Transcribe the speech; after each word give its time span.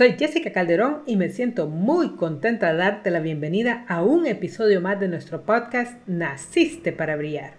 Soy 0.00 0.16
Jessica 0.18 0.50
Calderón 0.50 1.02
y 1.04 1.16
me 1.16 1.28
siento 1.28 1.68
muy 1.68 2.16
contenta 2.16 2.72
de 2.72 2.78
darte 2.78 3.10
la 3.10 3.20
bienvenida 3.20 3.84
a 3.86 4.02
un 4.02 4.26
episodio 4.26 4.80
más 4.80 4.98
de 4.98 5.08
nuestro 5.08 5.42
podcast 5.42 5.94
Naciste 6.08 6.90
para 6.90 7.16
Brillar. 7.16 7.52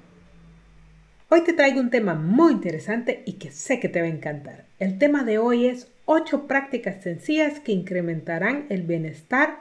Hoy 1.29 1.43
te 1.43 1.53
traigo 1.53 1.79
un 1.79 1.91
tema 1.91 2.15
muy 2.15 2.53
interesante 2.53 3.21
y 3.27 3.33
que 3.33 3.51
sé 3.51 3.79
que 3.79 3.89
te 3.89 4.01
va 4.01 4.07
a 4.07 4.09
encantar. 4.09 4.65
El 4.79 4.97
tema 4.97 5.23
de 5.23 5.37
hoy 5.37 5.67
es 5.67 5.91
8 6.05 6.47
prácticas 6.47 7.03
sencillas 7.03 7.59
que 7.59 7.73
incrementarán 7.73 8.65
el 8.69 8.81
bienestar 8.81 9.59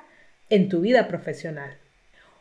en 0.48 0.70
tu 0.70 0.80
vida 0.80 1.06
profesional. 1.06 1.76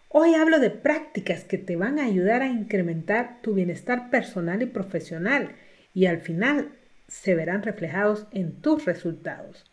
Hoy 0.07 0.35
hablo 0.35 0.59
de 0.59 0.69
prácticas 0.69 1.43
que 1.43 1.57
te 1.57 1.75
van 1.75 1.99
a 1.99 2.05
ayudar 2.05 2.43
a 2.43 2.47
incrementar 2.47 3.41
tu 3.41 3.55
bienestar 3.55 4.09
personal 4.09 4.61
y 4.61 4.67
profesional 4.67 5.49
y 5.93 6.05
al 6.05 6.21
final 6.21 6.69
se 7.09 7.35
verán 7.35 7.61
reflejados 7.61 8.27
en 8.31 8.61
tus 8.61 8.85
resultados. 8.85 9.68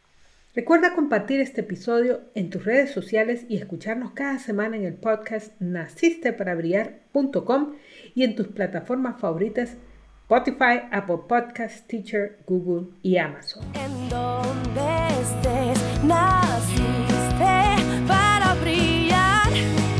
Recuerda 0.57 0.95
compartir 0.95 1.41
este 1.43 1.61
episodio 1.61 2.23
en 2.35 2.49
tus 2.49 2.65
redes 2.65 2.91
sociales 2.91 3.45
y 3.47 3.59
escucharnos 3.59 4.13
cada 4.13 4.39
semana 4.39 4.79
en 4.79 4.87
el 4.87 4.95
podcast 4.95 5.53
nacisteparabriar.com 5.61 7.75
y 8.15 8.25
en 8.25 8.35
tus 8.35 8.49
plataformas 8.49 9.21
favoritas 9.21 9.77
Spotify, 10.23 10.81
Apple 10.91 11.19
Podcasts, 11.29 11.87
Teacher, 11.87 12.39
Google 12.47 12.87
y 13.03 13.19
Amazon. 13.19 13.67
En 13.75 14.09
donde 14.09 15.09
estés, 15.21 15.79
naciste 16.03 17.77
para 18.09 18.55
brillar, 18.63 19.51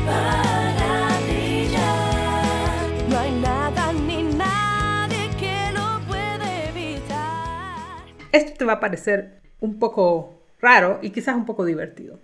para 0.07 1.19
brillar. 1.27 2.87
No 3.11 3.19
hay 3.19 3.31
nada 3.41 3.93
ni 3.93 4.23
nadie 4.23 5.29
que 5.39 5.71
lo 5.71 5.99
puede 6.07 6.69
evitar. 6.69 8.07
Esto 8.31 8.53
te 8.57 8.65
va 8.65 8.73
a 8.73 8.79
parecer 8.79 9.39
un 9.59 9.77
poco 9.77 10.33
raro 10.59 10.99
y 11.01 11.11
quizás 11.11 11.35
un 11.35 11.45
poco 11.45 11.65
divertido. 11.65 12.19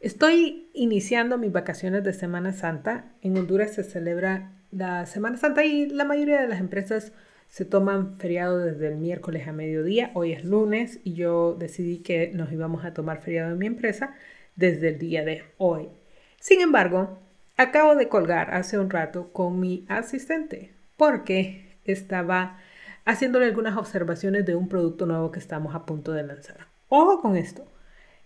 Estoy 0.00 0.68
iniciando 0.74 1.38
mis 1.38 1.52
vacaciones 1.52 2.04
de 2.04 2.12
Semana 2.12 2.52
Santa. 2.52 3.12
En 3.22 3.36
Honduras 3.36 3.74
se 3.74 3.82
celebra 3.82 4.52
la 4.70 5.06
Semana 5.06 5.38
Santa 5.38 5.64
y 5.64 5.88
la 5.88 6.04
mayoría 6.04 6.40
de 6.40 6.48
las 6.48 6.60
empresas 6.60 7.12
se 7.48 7.64
toman 7.64 8.18
feriado 8.18 8.58
desde 8.58 8.88
el 8.88 8.96
miércoles 8.96 9.48
a 9.48 9.52
mediodía. 9.52 10.10
Hoy 10.14 10.32
es 10.32 10.44
lunes 10.44 11.00
y 11.04 11.14
yo 11.14 11.54
decidí 11.54 11.98
que 11.98 12.30
nos 12.34 12.52
íbamos 12.52 12.84
a 12.84 12.92
tomar 12.92 13.22
feriado 13.22 13.52
en 13.52 13.58
mi 13.58 13.66
empresa 13.66 14.14
desde 14.54 14.88
el 14.88 14.98
día 14.98 15.24
de 15.24 15.44
hoy. 15.58 15.88
Sin 16.40 16.60
embargo, 16.60 17.18
acabo 17.56 17.94
de 17.94 18.08
colgar 18.08 18.54
hace 18.54 18.78
un 18.78 18.90
rato 18.90 19.32
con 19.32 19.60
mi 19.60 19.86
asistente 19.88 20.74
porque 20.96 21.78
estaba 21.84 22.58
haciéndole 23.04 23.46
algunas 23.46 23.76
observaciones 23.76 24.44
de 24.44 24.56
un 24.56 24.68
producto 24.68 25.06
nuevo 25.06 25.30
que 25.30 25.38
estamos 25.38 25.74
a 25.74 25.86
punto 25.86 26.12
de 26.12 26.24
lanzar. 26.24 26.75
Ojo 26.88 27.20
con 27.20 27.36
esto. 27.36 27.66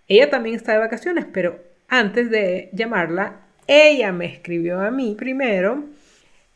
Ella 0.07 0.29
también 0.31 0.57
está 0.57 0.73
de 0.73 0.79
vacaciones, 0.79 1.27
pero 1.33 1.63
antes 1.89 2.31
de 2.31 2.71
llamarla, 2.73 3.43
ella 3.67 4.13
me 4.13 4.27
escribió 4.27 4.81
a 4.81 4.91
mí 4.91 5.15
primero 5.17 5.85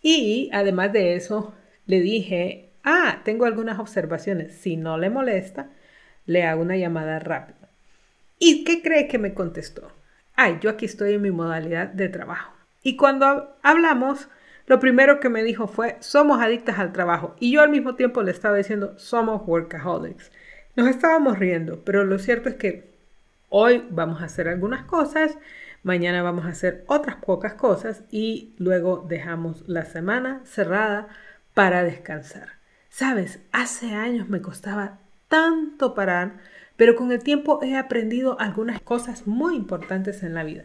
y 0.03 0.51
además 0.53 0.93
de 0.93 1.15
eso 1.15 1.55
le 1.87 2.01
dije, 2.01 2.73
ah, 2.83 3.23
tengo 3.25 3.45
algunas 3.45 3.79
observaciones. 3.79 4.55
Si 4.55 4.77
no 4.77 4.99
le 4.99 5.11
molesta, 5.11 5.71
le 6.27 6.45
hago 6.45 6.63
una 6.63 6.77
llamada 6.77 7.19
rápida. 7.19 7.71
¿Y 8.39 8.65
qué 8.65 8.83
cree 8.83 9.09
que 9.09 9.19
me 9.19 9.35
contestó? 9.35 9.93
Ay, 10.35 10.59
yo 10.61 10.71
aquí 10.71 10.87
estoy 10.87 11.15
en 11.15 11.23
mi 11.23 11.31
modalidad 11.31 11.89
de 11.89 12.09
trabajo. 12.09 12.53
Y 12.83 12.97
cuando 12.97 13.57
hablamos, 13.63 14.29
lo 14.67 14.81
primero 14.81 15.21
que 15.21 15.29
me 15.29 15.43
dijo 15.43 15.69
fue, 15.69 15.97
somos 16.01 16.41
adictas 16.43 16.79
al 16.79 16.93
trabajo. 16.93 17.37
Y 17.39 17.53
yo 17.53 17.63
al 17.63 17.71
mismo 17.71 17.95
tiempo 17.95 18.23
le 18.23 18.31
estaba 18.31 18.57
diciendo, 18.57 18.99
somos 18.99 19.43
workaholics. 19.47 20.31
Nos 20.77 20.89
estábamos 20.89 21.39
riendo, 21.39 21.85
pero 21.85 22.05
lo 22.05 22.19
cierto 22.19 22.49
es 22.49 22.57
que 22.57 22.91
hoy 23.49 23.87
vamos 23.91 24.21
a 24.21 24.25
hacer 24.25 24.49
algunas 24.49 24.85
cosas, 24.87 25.39
mañana 25.85 26.23
vamos 26.23 26.47
a 26.47 26.49
hacer 26.49 26.83
otras 26.89 27.17
pocas 27.17 27.55
cosas 27.55 28.03
y 28.11 28.55
luego 28.59 29.07
dejamos 29.09 29.63
la 29.69 29.85
semana 29.85 30.41
cerrada 30.45 31.07
para 31.55 31.85
descansar. 31.85 32.49
Sabes, 32.89 33.39
hace 33.53 33.95
años 33.95 34.29
me 34.29 34.41
costaba 34.41 34.99
tanto 35.29 35.95
parar, 35.95 36.41
pero 36.77 36.97
con 36.97 37.13
el 37.13 37.23
tiempo 37.23 37.61
he 37.63 37.77
aprendido 37.77 38.41
algunas 38.41 38.81
cosas 38.81 39.29
muy 39.29 39.55
importantes 39.55 40.25
en 40.25 40.35
la 40.35 40.43
vida. 40.43 40.65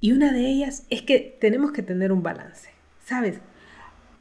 Y 0.00 0.10
una 0.10 0.32
de 0.32 0.44
ellas 0.46 0.86
es 0.90 1.02
que 1.02 1.36
tenemos 1.40 1.70
que 1.70 1.82
tener 1.82 2.10
un 2.10 2.24
balance. 2.24 2.70
Sabes, 3.04 3.40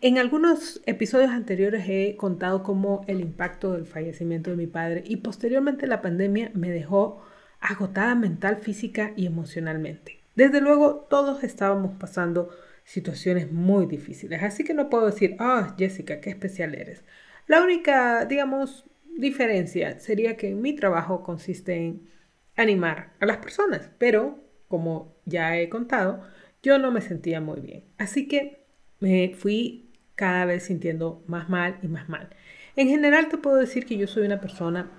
en 0.01 0.17
algunos 0.17 0.81
episodios 0.85 1.31
anteriores 1.31 1.85
he 1.87 2.15
contado 2.15 2.63
cómo 2.63 3.03
el 3.07 3.19
impacto 3.19 3.73
del 3.73 3.85
fallecimiento 3.85 4.49
de 4.49 4.57
mi 4.57 4.67
padre 4.67 5.03
y 5.05 5.17
posteriormente 5.17 5.87
la 5.87 6.01
pandemia 6.01 6.51
me 6.53 6.69
dejó 6.69 7.21
agotada 7.59 8.15
mental, 8.15 8.57
física 8.57 9.11
y 9.15 9.25
emocionalmente. 9.25 10.19
Desde 10.35 10.61
luego, 10.61 11.07
todos 11.09 11.43
estábamos 11.43 11.97
pasando 11.97 12.49
situaciones 12.85 13.51
muy 13.51 13.85
difíciles, 13.88 14.41
así 14.41 14.63
que 14.63 14.73
no 14.73 14.89
puedo 14.89 15.07
decir, 15.07 15.35
ah, 15.39 15.75
Jessica, 15.77 16.21
qué 16.21 16.29
especial 16.29 16.75
eres. 16.75 17.03
La 17.47 17.61
única, 17.61 18.25
digamos, 18.25 18.85
diferencia 19.17 19.99
sería 19.99 20.38
que 20.38 20.55
mi 20.55 20.73
trabajo 20.73 21.23
consiste 21.23 21.75
en 21.75 22.07
animar 22.55 23.13
a 23.19 23.25
las 23.25 23.38
personas, 23.38 23.91
pero 23.97 24.39
como 24.69 25.13
ya 25.25 25.57
he 25.57 25.67
contado, 25.67 26.23
yo 26.63 26.79
no 26.79 26.91
me 26.91 27.01
sentía 27.01 27.41
muy 27.41 27.59
bien. 27.59 27.83
Así 27.97 28.27
que 28.27 28.65
me 28.99 29.33
fui 29.35 29.88
cada 30.19 30.44
vez 30.44 30.63
sintiendo 30.63 31.24
más 31.28 31.47
mal 31.47 31.80
y 31.81 31.88
más 31.88 32.09
mal. 32.09 32.28
En 32.75 32.90
general 32.90 33.30
te 33.30 33.38
puedo 33.38 33.56
decir 33.56 33.85
que 33.85 33.96
yo 33.96 34.06
soy 34.06 34.25
una 34.25 34.41
persona 34.41 34.91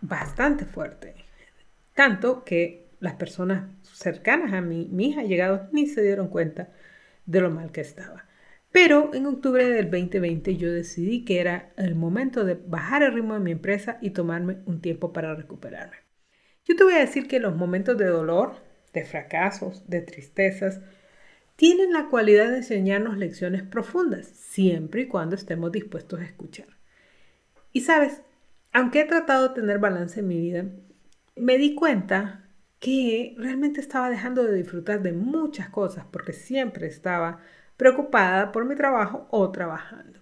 bastante 0.00 0.64
fuerte, 0.64 1.14
tanto 1.92 2.42
que 2.42 2.88
las 2.98 3.12
personas 3.16 3.68
cercanas 3.82 4.54
a 4.54 4.62
mí, 4.62 4.88
mis 4.90 5.18
allegados, 5.18 5.70
ni 5.72 5.86
se 5.86 6.02
dieron 6.02 6.28
cuenta 6.28 6.70
de 7.26 7.42
lo 7.42 7.50
mal 7.50 7.70
que 7.70 7.82
estaba. 7.82 8.24
Pero 8.70 9.12
en 9.12 9.26
octubre 9.26 9.68
del 9.68 9.90
2020 9.90 10.56
yo 10.56 10.72
decidí 10.72 11.26
que 11.26 11.40
era 11.40 11.74
el 11.76 11.94
momento 11.94 12.46
de 12.46 12.54
bajar 12.54 13.02
el 13.02 13.12
ritmo 13.12 13.34
de 13.34 13.40
mi 13.40 13.50
empresa 13.50 13.98
y 14.00 14.10
tomarme 14.10 14.60
un 14.64 14.80
tiempo 14.80 15.12
para 15.12 15.34
recuperarme. 15.34 15.96
Yo 16.64 16.76
te 16.76 16.84
voy 16.84 16.94
a 16.94 17.00
decir 17.00 17.28
que 17.28 17.40
los 17.40 17.54
momentos 17.54 17.98
de 17.98 18.06
dolor, 18.06 18.54
de 18.94 19.04
fracasos, 19.04 19.86
de 19.90 20.00
tristezas, 20.00 20.80
tienen 21.62 21.92
la 21.92 22.08
cualidad 22.08 22.50
de 22.50 22.56
enseñarnos 22.56 23.16
lecciones 23.18 23.62
profundas, 23.62 24.26
siempre 24.26 25.02
y 25.02 25.06
cuando 25.06 25.36
estemos 25.36 25.70
dispuestos 25.70 26.18
a 26.18 26.24
escuchar. 26.24 26.66
Y 27.70 27.82
sabes, 27.82 28.20
aunque 28.72 29.02
he 29.02 29.04
tratado 29.04 29.46
de 29.46 29.54
tener 29.54 29.78
balance 29.78 30.18
en 30.18 30.26
mi 30.26 30.40
vida, 30.40 30.64
me 31.36 31.58
di 31.58 31.76
cuenta 31.76 32.50
que 32.80 33.36
realmente 33.38 33.80
estaba 33.80 34.10
dejando 34.10 34.42
de 34.42 34.56
disfrutar 34.56 35.02
de 35.02 35.12
muchas 35.12 35.68
cosas 35.68 36.04
porque 36.10 36.32
siempre 36.32 36.88
estaba 36.88 37.38
preocupada 37.76 38.50
por 38.50 38.64
mi 38.64 38.74
trabajo 38.74 39.28
o 39.30 39.52
trabajando. 39.52 40.20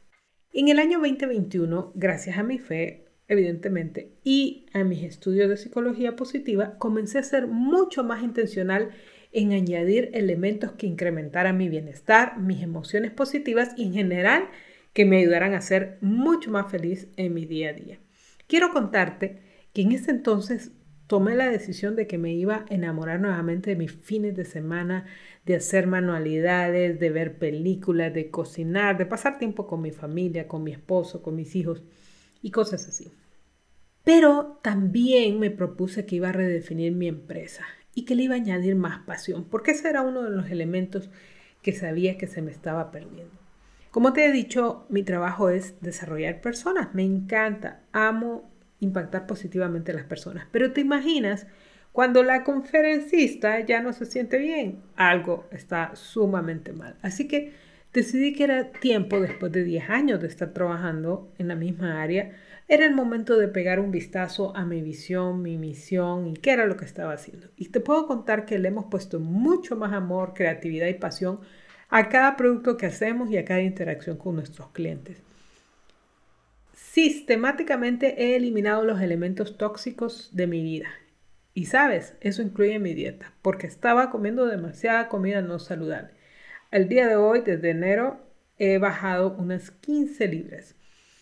En 0.52 0.68
el 0.68 0.78
año 0.78 0.98
2021, 0.98 1.92
gracias 1.94 2.36
a 2.36 2.42
mi 2.42 2.58
fe, 2.58 3.06
evidentemente, 3.28 4.12
y 4.24 4.66
a 4.74 4.84
mis 4.84 5.02
estudios 5.04 5.48
de 5.48 5.56
psicología 5.56 6.16
positiva, 6.16 6.76
comencé 6.76 7.16
a 7.16 7.22
ser 7.22 7.46
mucho 7.46 8.04
más 8.04 8.22
intencional 8.22 8.90
en 9.32 9.52
añadir 9.52 10.10
elementos 10.14 10.72
que 10.72 10.86
incrementaran 10.86 11.56
mi 11.56 11.68
bienestar, 11.68 12.38
mis 12.38 12.62
emociones 12.62 13.10
positivas 13.10 13.72
y 13.76 13.84
en 13.84 13.94
general 13.94 14.48
que 14.92 15.04
me 15.04 15.18
ayudaran 15.18 15.54
a 15.54 15.60
ser 15.60 15.98
mucho 16.00 16.50
más 16.50 16.70
feliz 16.70 17.08
en 17.16 17.34
mi 17.34 17.46
día 17.46 17.70
a 17.70 17.72
día. 17.72 17.98
Quiero 18.46 18.72
contarte 18.72 19.38
que 19.72 19.82
en 19.82 19.92
ese 19.92 20.10
entonces 20.10 20.72
tomé 21.06 21.34
la 21.34 21.48
decisión 21.48 21.96
de 21.96 22.06
que 22.06 22.18
me 22.18 22.32
iba 22.34 22.56
a 22.56 22.74
enamorar 22.74 23.20
nuevamente 23.20 23.70
de 23.70 23.76
mis 23.76 23.92
fines 23.92 24.36
de 24.36 24.44
semana, 24.44 25.06
de 25.44 25.56
hacer 25.56 25.86
manualidades, 25.86 26.98
de 26.98 27.10
ver 27.10 27.38
películas, 27.38 28.12
de 28.12 28.30
cocinar, 28.30 28.98
de 28.98 29.06
pasar 29.06 29.38
tiempo 29.38 29.66
con 29.66 29.82
mi 29.82 29.90
familia, 29.92 30.48
con 30.48 30.62
mi 30.62 30.72
esposo, 30.72 31.22
con 31.22 31.36
mis 31.36 31.54
hijos 31.54 31.82
y 32.42 32.50
cosas 32.50 32.86
así. 32.88 33.12
Pero 34.04 34.58
también 34.62 35.38
me 35.38 35.50
propuse 35.50 36.06
que 36.06 36.16
iba 36.16 36.30
a 36.30 36.32
redefinir 36.32 36.92
mi 36.92 37.06
empresa 37.06 37.64
y 37.94 38.04
que 38.04 38.14
le 38.14 38.24
iba 38.24 38.34
a 38.34 38.38
añadir 38.38 38.76
más 38.76 39.00
pasión, 39.04 39.44
porque 39.44 39.72
ese 39.72 39.88
era 39.88 40.02
uno 40.02 40.22
de 40.22 40.30
los 40.30 40.50
elementos 40.50 41.10
que 41.62 41.72
sabía 41.72 42.16
que 42.16 42.26
se 42.26 42.42
me 42.42 42.50
estaba 42.50 42.90
perdiendo. 42.90 43.40
Como 43.90 44.12
te 44.12 44.24
he 44.24 44.32
dicho, 44.32 44.86
mi 44.88 45.02
trabajo 45.02 45.50
es 45.50 45.74
desarrollar 45.80 46.40
personas. 46.40 46.94
Me 46.94 47.02
encanta, 47.02 47.80
amo 47.92 48.48
impactar 48.78 49.26
positivamente 49.26 49.92
a 49.92 49.96
las 49.96 50.04
personas. 50.04 50.46
Pero 50.52 50.72
te 50.72 50.80
imaginas 50.80 51.46
cuando 51.92 52.22
la 52.22 52.44
conferencista 52.44 53.60
ya 53.60 53.82
no 53.82 53.92
se 53.92 54.06
siente 54.06 54.38
bien, 54.38 54.80
algo 54.94 55.48
está 55.50 55.96
sumamente 55.96 56.72
mal. 56.72 56.96
Así 57.02 57.26
que 57.26 57.52
decidí 57.92 58.32
que 58.32 58.44
era 58.44 58.70
tiempo, 58.70 59.20
después 59.20 59.50
de 59.50 59.64
10 59.64 59.90
años 59.90 60.20
de 60.20 60.28
estar 60.28 60.52
trabajando 60.52 61.32
en 61.38 61.48
la 61.48 61.56
misma 61.56 62.00
área, 62.00 62.30
era 62.70 62.86
el 62.86 62.94
momento 62.94 63.36
de 63.36 63.48
pegar 63.48 63.80
un 63.80 63.90
vistazo 63.90 64.56
a 64.56 64.64
mi 64.64 64.80
visión, 64.80 65.42
mi 65.42 65.58
misión 65.58 66.28
y 66.28 66.34
qué 66.34 66.52
era 66.52 66.66
lo 66.66 66.76
que 66.76 66.84
estaba 66.84 67.12
haciendo. 67.12 67.48
Y 67.56 67.70
te 67.70 67.80
puedo 67.80 68.06
contar 68.06 68.46
que 68.46 68.60
le 68.60 68.68
hemos 68.68 68.84
puesto 68.84 69.18
mucho 69.18 69.74
más 69.74 69.92
amor, 69.92 70.34
creatividad 70.34 70.86
y 70.86 70.94
pasión 70.94 71.40
a 71.88 72.08
cada 72.08 72.36
producto 72.36 72.76
que 72.76 72.86
hacemos 72.86 73.28
y 73.28 73.38
a 73.38 73.44
cada 73.44 73.60
interacción 73.60 74.16
con 74.18 74.36
nuestros 74.36 74.70
clientes. 74.70 75.20
Sistemáticamente 76.72 78.22
he 78.22 78.36
eliminado 78.36 78.84
los 78.84 79.00
elementos 79.00 79.58
tóxicos 79.58 80.30
de 80.32 80.46
mi 80.46 80.62
vida. 80.62 80.90
Y 81.52 81.64
sabes, 81.64 82.14
eso 82.20 82.40
incluye 82.40 82.78
mi 82.78 82.94
dieta, 82.94 83.34
porque 83.42 83.66
estaba 83.66 84.10
comiendo 84.10 84.46
demasiada 84.46 85.08
comida 85.08 85.42
no 85.42 85.58
saludable. 85.58 86.12
Al 86.70 86.88
día 86.88 87.08
de 87.08 87.16
hoy, 87.16 87.40
desde 87.40 87.70
enero, 87.70 88.20
he 88.58 88.78
bajado 88.78 89.34
unas 89.36 89.72
15 89.72 90.28
libras. 90.28 90.76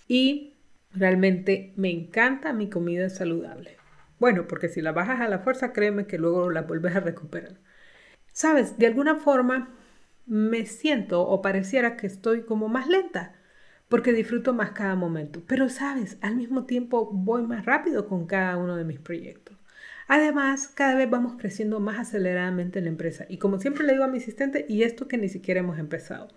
Y 0.08 0.52
realmente 0.92 1.72
me 1.76 1.90
encanta 1.90 2.52
mi 2.52 2.68
comida 2.70 3.10
saludable. 3.10 3.76
Bueno, 4.18 4.48
porque 4.48 4.68
si 4.68 4.80
la 4.80 4.92
bajas 4.92 5.20
a 5.20 5.28
la 5.28 5.40
fuerza, 5.40 5.72
créeme 5.72 6.06
que 6.06 6.18
luego 6.18 6.50
la 6.50 6.62
vuelves 6.62 6.96
a 6.96 7.00
recuperar. 7.00 7.56
Sabes, 8.32 8.78
de 8.78 8.86
alguna 8.86 9.16
forma 9.16 9.70
me 10.26 10.66
siento 10.66 11.22
o 11.22 11.40
pareciera 11.42 11.96
que 11.96 12.06
estoy 12.06 12.42
como 12.42 12.68
más 12.68 12.88
lenta 12.88 13.34
porque 13.88 14.12
disfruto 14.12 14.54
más 14.54 14.72
cada 14.72 14.94
momento. 14.94 15.42
Pero 15.46 15.68
sabes, 15.68 16.18
al 16.20 16.36
mismo 16.36 16.64
tiempo 16.64 17.10
voy 17.12 17.42
más 17.42 17.64
rápido 17.64 18.06
con 18.06 18.26
cada 18.26 18.56
uno 18.56 18.76
de 18.76 18.84
mis 18.84 18.98
proyectos. 19.00 19.56
Además, 20.08 20.68
cada 20.68 20.94
vez 20.94 21.08
vamos 21.10 21.34
creciendo 21.38 21.80
más 21.80 21.98
aceleradamente 21.98 22.78
en 22.78 22.86
la 22.86 22.90
empresa. 22.90 23.26
Y 23.28 23.38
como 23.38 23.60
siempre 23.60 23.84
le 23.86 23.92
digo 23.92 24.04
a 24.04 24.08
mi 24.08 24.18
asistente, 24.18 24.64
y 24.68 24.82
esto 24.82 25.08
que 25.08 25.18
ni 25.18 25.28
siquiera 25.28 25.60
hemos 25.60 25.78
empezado. 25.78 26.28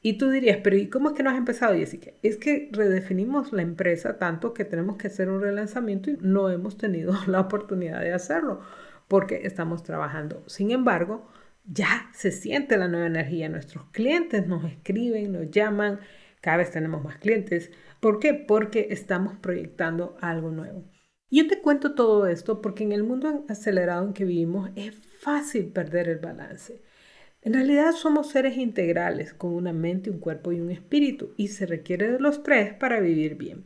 Y 0.00 0.18
tú 0.18 0.30
dirías, 0.30 0.58
pero 0.62 0.76
¿y 0.76 0.88
cómo 0.88 1.10
es 1.10 1.14
que 1.14 1.22
no 1.22 1.30
has 1.30 1.36
empezado, 1.36 1.74
Jessica? 1.74 2.12
Es 2.22 2.36
que 2.36 2.68
redefinimos 2.72 3.52
la 3.52 3.62
empresa 3.62 4.18
tanto 4.18 4.54
que 4.54 4.64
tenemos 4.64 4.96
que 4.96 5.08
hacer 5.08 5.28
un 5.28 5.40
relanzamiento 5.40 6.10
y 6.10 6.18
no 6.20 6.50
hemos 6.50 6.76
tenido 6.76 7.14
la 7.26 7.40
oportunidad 7.40 8.00
de 8.00 8.12
hacerlo 8.12 8.60
porque 9.08 9.42
estamos 9.44 9.82
trabajando. 9.82 10.44
Sin 10.46 10.70
embargo, 10.70 11.28
ya 11.64 12.10
se 12.12 12.30
siente 12.30 12.76
la 12.76 12.88
nueva 12.88 13.06
energía. 13.06 13.48
Nuestros 13.48 13.84
clientes 13.90 14.46
nos 14.46 14.64
escriben, 14.64 15.32
nos 15.32 15.50
llaman, 15.50 16.00
cada 16.40 16.58
vez 16.58 16.70
tenemos 16.70 17.02
más 17.02 17.18
clientes. 17.18 17.70
¿Por 18.00 18.20
qué? 18.20 18.34
Porque 18.34 18.88
estamos 18.90 19.34
proyectando 19.34 20.16
algo 20.20 20.50
nuevo. 20.50 20.84
Yo 21.28 21.48
te 21.48 21.60
cuento 21.60 21.94
todo 21.94 22.26
esto 22.28 22.62
porque 22.62 22.84
en 22.84 22.92
el 22.92 23.02
mundo 23.02 23.44
acelerado 23.48 24.06
en 24.06 24.12
que 24.12 24.24
vivimos 24.24 24.70
es 24.76 24.94
fácil 25.20 25.66
perder 25.72 26.08
el 26.08 26.18
balance. 26.18 26.82
En 27.46 27.54
realidad 27.54 27.92
somos 27.92 28.30
seres 28.30 28.56
integrales 28.56 29.32
con 29.32 29.54
una 29.54 29.72
mente, 29.72 30.10
un 30.10 30.18
cuerpo 30.18 30.50
y 30.50 30.60
un 30.60 30.72
espíritu 30.72 31.32
y 31.36 31.46
se 31.46 31.64
requiere 31.64 32.10
de 32.10 32.18
los 32.18 32.42
tres 32.42 32.74
para 32.74 32.98
vivir 32.98 33.36
bien. 33.36 33.62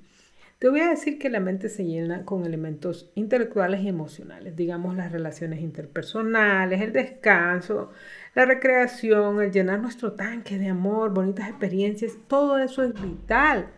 Te 0.58 0.68
voy 0.68 0.80
a 0.80 0.90
decir 0.90 1.18
que 1.18 1.30
la 1.30 1.40
mente 1.40 1.70
se 1.70 1.86
llena 1.86 2.26
con 2.26 2.44
elementos 2.44 3.10
intelectuales 3.14 3.80
y 3.80 3.88
emocionales, 3.88 4.54
digamos 4.54 4.96
las 4.96 5.10
relaciones 5.10 5.62
interpersonales, 5.62 6.82
el 6.82 6.92
descanso, 6.92 7.90
la 8.34 8.44
recreación, 8.44 9.40
el 9.40 9.50
llenar 9.50 9.80
nuestro 9.80 10.12
tanque 10.12 10.58
de 10.58 10.68
amor, 10.68 11.14
bonitas 11.14 11.48
experiencias, 11.48 12.18
todo 12.28 12.58
eso 12.58 12.82
es 12.82 12.92
vital 12.92 13.70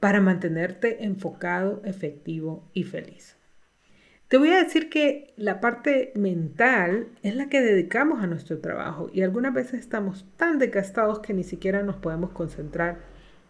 para 0.00 0.22
mantenerte 0.22 1.04
enfocado, 1.04 1.82
efectivo 1.84 2.66
y 2.72 2.84
feliz. 2.84 3.36
Te 4.34 4.38
voy 4.38 4.50
a 4.50 4.64
decir 4.64 4.90
que 4.90 5.32
la 5.36 5.60
parte 5.60 6.10
mental 6.16 7.06
es 7.22 7.36
la 7.36 7.48
que 7.48 7.62
dedicamos 7.62 8.20
a 8.20 8.26
nuestro 8.26 8.58
trabajo 8.58 9.08
y 9.12 9.22
algunas 9.22 9.54
veces 9.54 9.74
estamos 9.74 10.26
tan 10.36 10.58
desgastados 10.58 11.20
que 11.20 11.32
ni 11.32 11.44
siquiera 11.44 11.84
nos 11.84 11.94
podemos 11.94 12.32
concentrar 12.32 12.98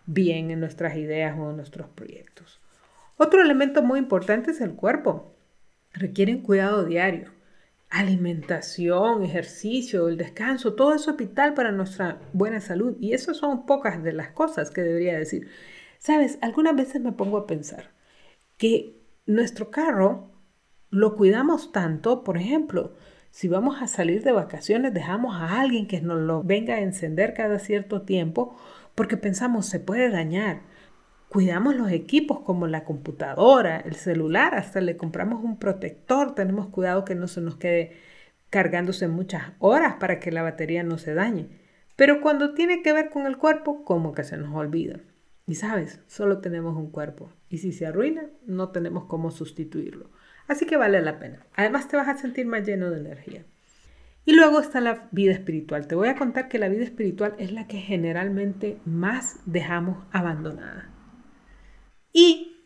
bien 0.05 0.51
en 0.51 0.61
nuestras 0.61 0.95
ideas 0.99 1.39
o 1.39 1.49
en 1.49 1.57
nuestros 1.57 1.89
proyectos. 1.89 2.61
Otro 3.17 3.41
elemento 3.41 3.83
muy 3.83 3.99
importante 3.99 4.51
es 4.51 4.61
el 4.61 4.75
cuerpo. 4.75 5.35
Requieren 5.95 6.43
cuidado 6.43 6.85
diario. 6.85 7.31
Alimentación, 7.89 9.23
ejercicio, 9.23 10.09
el 10.09 10.19
descanso, 10.19 10.75
todo 10.75 10.93
eso 10.93 11.13
es 11.13 11.17
vital 11.17 11.55
para 11.55 11.73
nuestra 11.73 12.21
buena 12.35 12.61
salud. 12.61 12.99
Y 13.01 13.15
eso 13.15 13.33
son 13.33 13.65
pocas 13.65 14.03
de 14.03 14.13
las 14.13 14.33
cosas 14.33 14.71
que 14.71 14.83
debería 14.83 15.19
decir. 15.19 15.49
Sabes, 15.97 16.39
algunas 16.43 16.77
veces 16.77 17.01
me 17.01 17.13
pongo 17.13 17.39
a 17.39 17.47
pensar 17.47 17.91
que 18.59 19.01
nuestro 19.25 19.71
carro 19.71 20.34
lo 20.95 21.17
cuidamos 21.17 21.73
tanto, 21.73 22.25
por 22.25 22.37
ejemplo, 22.37 22.95
si 23.31 23.49
vamos 23.49 23.83
a 23.83 23.87
salir 23.87 24.23
de 24.23 24.33
vacaciones, 24.33 24.95
dejamos 24.95 25.35
a 25.35 25.61
alguien 25.61 25.87
que 25.87 26.01
nos 26.01 26.21
lo 26.21 26.43
venga 26.43 26.75
a 26.75 26.81
encender 26.81 27.35
cada 27.35 27.59
cierto 27.59 28.03
tiempo 28.03 28.57
porque 28.95 29.17
pensamos 29.17 29.67
se 29.67 29.81
puede 29.81 30.09
dañar 30.09 30.61
cuidamos 31.35 31.75
los 31.75 31.91
equipos 31.91 32.43
como 32.43 32.69
la 32.69 32.85
computadora, 32.85 33.81
el 33.81 33.97
celular, 33.97 34.55
hasta 34.55 34.81
le 34.81 34.97
compramos 34.97 35.43
un 35.43 35.59
protector, 35.59 36.33
tenemos 36.37 36.69
cuidado 36.69 37.05
que 37.05 37.17
no 37.17 37.27
se 37.27 37.41
nos 37.41 37.57
quede 37.57 37.97
cargándose 38.51 39.09
muchas 39.09 39.43
horas 39.59 39.97
para 39.99 40.21
que 40.21 40.31
la 40.31 40.43
batería 40.45 40.85
no 40.85 40.97
se 40.97 41.13
dañe. 41.13 41.49
Pero 41.97 42.21
cuando 42.21 42.55
tiene 42.55 42.83
que 42.83 42.93
ver 42.93 43.11
con 43.11 43.27
el 43.27 43.37
cuerpo, 43.37 43.83
como 43.83 44.13
que 44.13 44.23
se 44.23 44.37
nos 44.37 44.55
olvida. 44.55 45.01
Y 45.45 45.57
sabes, 45.57 46.03
solo 46.07 46.39
tenemos 46.39 46.77
un 46.77 46.93
cuerpo. 46.93 47.33
Y 47.49 47.59
si 47.59 47.73
se 47.73 47.85
arruina, 47.85 48.31
no 48.47 48.69
tenemos 48.69 49.07
cómo 49.07 49.33
sustituirlo. 49.33 50.11
Así 50.49 50.67
que 50.67 50.77
vale 50.77 51.01
la 51.01 51.19
pena. 51.19 51.47
Además 51.55 51.89
te 51.89 51.97
vas 51.97 52.09
a 52.09 52.17
sentir 52.17 52.47
más 52.47 52.67
lleno 52.67 52.91
de 52.91 53.01
energía. 53.01 53.45
Y 54.27 54.35
luego 54.35 54.61
está 54.61 54.81
la 54.81 55.09
vida 55.11 55.33
espiritual. 55.33 55.87
Te 55.87 55.95
voy 55.95 56.09
a 56.09 56.17
contar 56.17 56.49
que 56.49 56.59
la 56.59 56.69
vida 56.69 56.85
espiritual 56.85 57.35
es 57.39 57.53
la 57.53 57.67
que 57.67 57.79
generalmente 57.79 58.79
más 58.85 59.39
dejamos 59.45 60.05
abandonada. 60.13 60.91
Y 62.13 62.57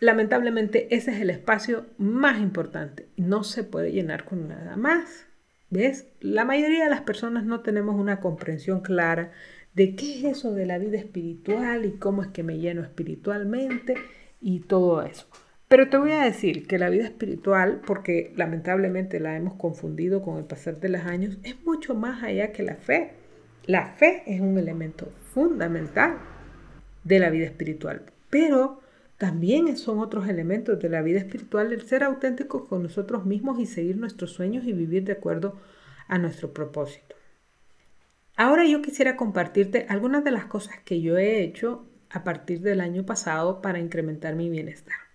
lamentablemente 0.00 0.94
ese 0.94 1.12
es 1.12 1.20
el 1.20 1.30
espacio 1.30 1.86
más 1.96 2.40
importante. 2.40 3.08
No 3.16 3.44
se 3.44 3.64
puede 3.64 3.92
llenar 3.92 4.24
con 4.24 4.48
nada 4.48 4.76
más. 4.76 5.26
¿Ves? 5.70 6.06
La 6.20 6.44
mayoría 6.44 6.84
de 6.84 6.90
las 6.90 7.00
personas 7.00 7.44
no 7.44 7.60
tenemos 7.60 7.96
una 7.96 8.20
comprensión 8.20 8.80
clara 8.80 9.32
de 9.74 9.94
qué 9.94 10.18
es 10.18 10.24
eso 10.24 10.52
de 10.52 10.66
la 10.66 10.78
vida 10.78 10.98
espiritual 10.98 11.84
y 11.84 11.92
cómo 11.92 12.22
es 12.22 12.28
que 12.28 12.42
me 12.42 12.58
lleno 12.58 12.82
espiritualmente 12.82 13.94
y 14.40 14.60
todo 14.60 15.02
eso. 15.02 15.26
Pero 15.68 15.88
te 15.88 15.96
voy 15.96 16.12
a 16.12 16.22
decir 16.22 16.66
que 16.66 16.78
la 16.78 16.90
vida 16.90 17.04
espiritual, 17.04 17.80
porque 17.84 18.32
lamentablemente 18.36 19.18
la 19.18 19.36
hemos 19.36 19.54
confundido 19.54 20.22
con 20.22 20.38
el 20.38 20.44
pasar 20.44 20.78
de 20.78 20.90
los 20.90 21.02
años, 21.02 21.38
es 21.42 21.56
mucho 21.64 21.94
más 21.94 22.22
allá 22.22 22.52
que 22.52 22.62
la 22.62 22.76
fe. 22.76 23.14
La 23.64 23.86
fe 23.86 24.22
es 24.26 24.40
un 24.40 24.58
elemento 24.58 25.12
fundamental 25.34 26.18
de 27.02 27.18
la 27.18 27.30
vida 27.30 27.46
espiritual, 27.46 28.02
pero 28.30 28.80
también 29.16 29.76
son 29.76 29.98
otros 29.98 30.28
elementos 30.28 30.78
de 30.78 30.88
la 30.88 31.02
vida 31.02 31.18
espiritual 31.18 31.72
el 31.72 31.82
ser 31.82 32.04
auténticos 32.04 32.68
con 32.68 32.84
nosotros 32.84 33.24
mismos 33.24 33.58
y 33.58 33.66
seguir 33.66 33.96
nuestros 33.96 34.32
sueños 34.32 34.64
y 34.66 34.72
vivir 34.72 35.04
de 35.04 35.12
acuerdo 35.12 35.58
a 36.06 36.18
nuestro 36.18 36.52
propósito. 36.52 37.16
Ahora 38.36 38.66
yo 38.66 38.82
quisiera 38.82 39.16
compartirte 39.16 39.86
algunas 39.88 40.22
de 40.22 40.30
las 40.30 40.44
cosas 40.44 40.76
que 40.84 41.00
yo 41.00 41.16
he 41.16 41.42
hecho 41.42 41.86
a 42.10 42.22
partir 42.22 42.60
del 42.60 42.80
año 42.80 43.04
pasado 43.04 43.62
para 43.62 43.80
incrementar 43.80 44.36
mi 44.36 44.48
bienestar. 44.48 45.05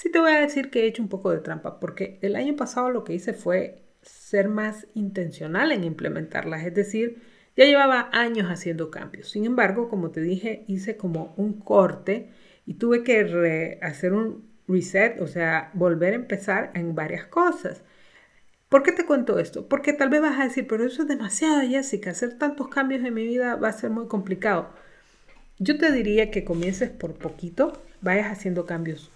Sí 0.00 0.10
te 0.10 0.18
voy 0.18 0.32
a 0.32 0.40
decir 0.40 0.70
que 0.70 0.80
he 0.80 0.86
hecho 0.86 1.02
un 1.02 1.10
poco 1.10 1.30
de 1.30 1.40
trampa 1.40 1.78
porque 1.78 2.18
el 2.22 2.34
año 2.34 2.56
pasado 2.56 2.88
lo 2.88 3.04
que 3.04 3.12
hice 3.12 3.34
fue 3.34 3.82
ser 4.00 4.48
más 4.48 4.86
intencional 4.94 5.72
en 5.72 5.84
implementarlas, 5.84 6.64
es 6.64 6.72
decir, 6.74 7.20
ya 7.54 7.66
llevaba 7.66 8.08
años 8.14 8.48
haciendo 8.48 8.90
cambios. 8.90 9.28
Sin 9.28 9.44
embargo, 9.44 9.90
como 9.90 10.10
te 10.10 10.22
dije, 10.22 10.64
hice 10.68 10.96
como 10.96 11.34
un 11.36 11.60
corte 11.60 12.30
y 12.64 12.74
tuve 12.78 13.04
que 13.04 13.78
hacer 13.82 14.14
un 14.14 14.48
reset, 14.66 15.20
o 15.20 15.26
sea, 15.26 15.70
volver 15.74 16.14
a 16.14 16.16
empezar 16.16 16.70
en 16.74 16.94
varias 16.94 17.26
cosas. 17.26 17.82
¿Por 18.70 18.82
qué 18.82 18.92
te 18.92 19.04
cuento 19.04 19.38
esto? 19.38 19.68
Porque 19.68 19.92
tal 19.92 20.08
vez 20.08 20.22
vas 20.22 20.40
a 20.40 20.44
decir, 20.44 20.66
pero 20.66 20.82
eso 20.82 21.02
es 21.02 21.08
demasiado, 21.08 21.60
Jessica, 21.60 22.12
hacer 22.12 22.38
tantos 22.38 22.68
cambios 22.68 23.04
en 23.04 23.12
mi 23.12 23.26
vida 23.26 23.56
va 23.56 23.68
a 23.68 23.72
ser 23.72 23.90
muy 23.90 24.06
complicado. 24.06 24.70
Yo 25.58 25.76
te 25.76 25.92
diría 25.92 26.30
que 26.30 26.42
comiences 26.42 26.88
por 26.88 27.18
poquito, 27.18 27.74
vayas 28.00 28.32
haciendo 28.32 28.64
cambios 28.64 29.10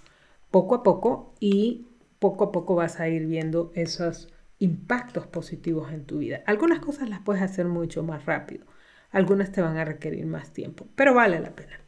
poco 0.55 0.77
a 0.77 0.83
poco 0.85 1.35
y 1.41 1.89
poco 2.21 2.45
a 2.45 2.53
poco 2.53 2.77
vas 2.77 3.01
a 3.01 3.09
ir 3.09 3.27
viendo 3.27 3.73
esos 3.75 4.33
impactos 4.61 5.27
positivos 5.27 5.91
en 5.91 6.05
tu 6.05 6.19
vida. 6.19 6.45
Algunas 6.47 6.79
cosas 6.79 7.09
las 7.09 7.19
puedes 7.23 7.43
hacer 7.43 7.67
mucho 7.67 8.05
más 8.05 8.25
rápido, 8.25 8.65
algunas 9.11 9.51
te 9.51 9.63
van 9.63 9.79
a 9.79 9.85
requerir 9.85 10.27
más 10.27 10.53
tiempo, 10.53 10.87
pero 10.95 11.13
vale 11.13 11.41
la 11.41 11.51
pena. 11.57 11.81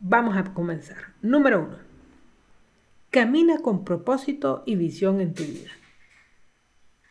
Vamos 0.00 0.36
a 0.36 0.44
comenzar. 0.52 0.98
Número 1.22 1.62
uno. 1.62 1.78
Camina 3.08 3.60
con 3.62 3.86
propósito 3.86 4.64
y 4.66 4.76
visión 4.76 5.22
en 5.22 5.32
tu 5.32 5.44
vida. 5.44 5.70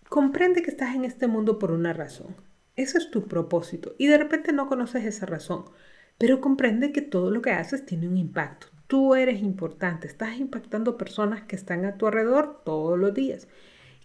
Comprende 0.10 0.62
que 0.62 0.70
estás 0.70 0.94
en 0.94 1.06
este 1.06 1.26
mundo 1.26 1.58
por 1.58 1.72
una 1.72 1.94
razón. 1.94 2.36
Ese 2.76 3.00
es 3.00 3.10
tu 3.10 3.28
propósito 3.28 3.96
y 3.98 4.06
de 4.06 4.20
repente 4.20 4.54
no 4.54 4.68
conoces 4.68 5.06
esa 5.06 5.26
razón. 5.26 5.66
pero 6.20 6.40
comprende 6.40 6.92
que 6.92 7.02
todo 7.02 7.32
lo 7.32 7.42
que 7.42 7.50
haces 7.50 7.84
tiene 7.84 8.08
un 8.08 8.18
impacto. 8.18 8.68
Tú 8.88 9.16
eres 9.16 9.42
importante, 9.42 10.08
estás 10.08 10.38
impactando 10.38 10.98
personas 10.98 11.44
que 11.44 11.56
están 11.56 11.86
a 11.86 11.98
tu 11.98 12.08
alrededor 12.08 12.62
todos 12.64 13.00
los 13.00 13.14
días. 13.14 13.48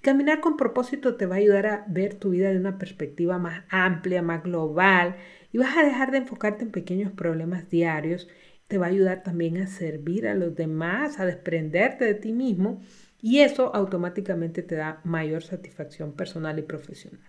Caminar 0.01 0.41
con 0.41 0.57
propósito 0.57 1.17
te 1.17 1.27
va 1.27 1.35
a 1.35 1.39
ayudar 1.39 1.67
a 1.67 1.85
ver 1.89 2.15
tu 2.15 2.31
vida 2.31 2.51
de 2.51 2.59
una 2.59 2.79
perspectiva 2.79 3.39
más 3.39 3.65
amplia, 3.69 4.23
más 4.23 4.45
global, 4.45 5.17
y 5.53 5.59
vas 5.59 5.77
a 5.77 5.83
dejar 5.83 6.13
de 6.13 6.19
enfocarte 6.19 6.65
en 6.65 6.71
pequeños 6.71 7.13
problemas 7.13 7.69
diarios. 7.69 8.29
Te 8.69 8.79
va 8.79 8.87
a 8.87 8.91
ayudar 8.91 9.23
también 9.25 9.57
a 9.59 9.67
servir 9.67 10.29
a 10.29 10.35
los 10.35 10.55
demás, 10.55 11.19
a 11.19 11.27
desprenderte 11.27 12.05
de 12.05 12.15
ti 12.15 12.33
mismo, 12.33 12.81
y 13.21 13.41
eso 13.41 13.75
automáticamente 13.75 14.63
te 14.63 14.77
da 14.77 15.01
mayor 15.03 15.43
satisfacción 15.43 16.13
personal 16.13 16.59
y 16.59 16.63
profesional. 16.63 17.21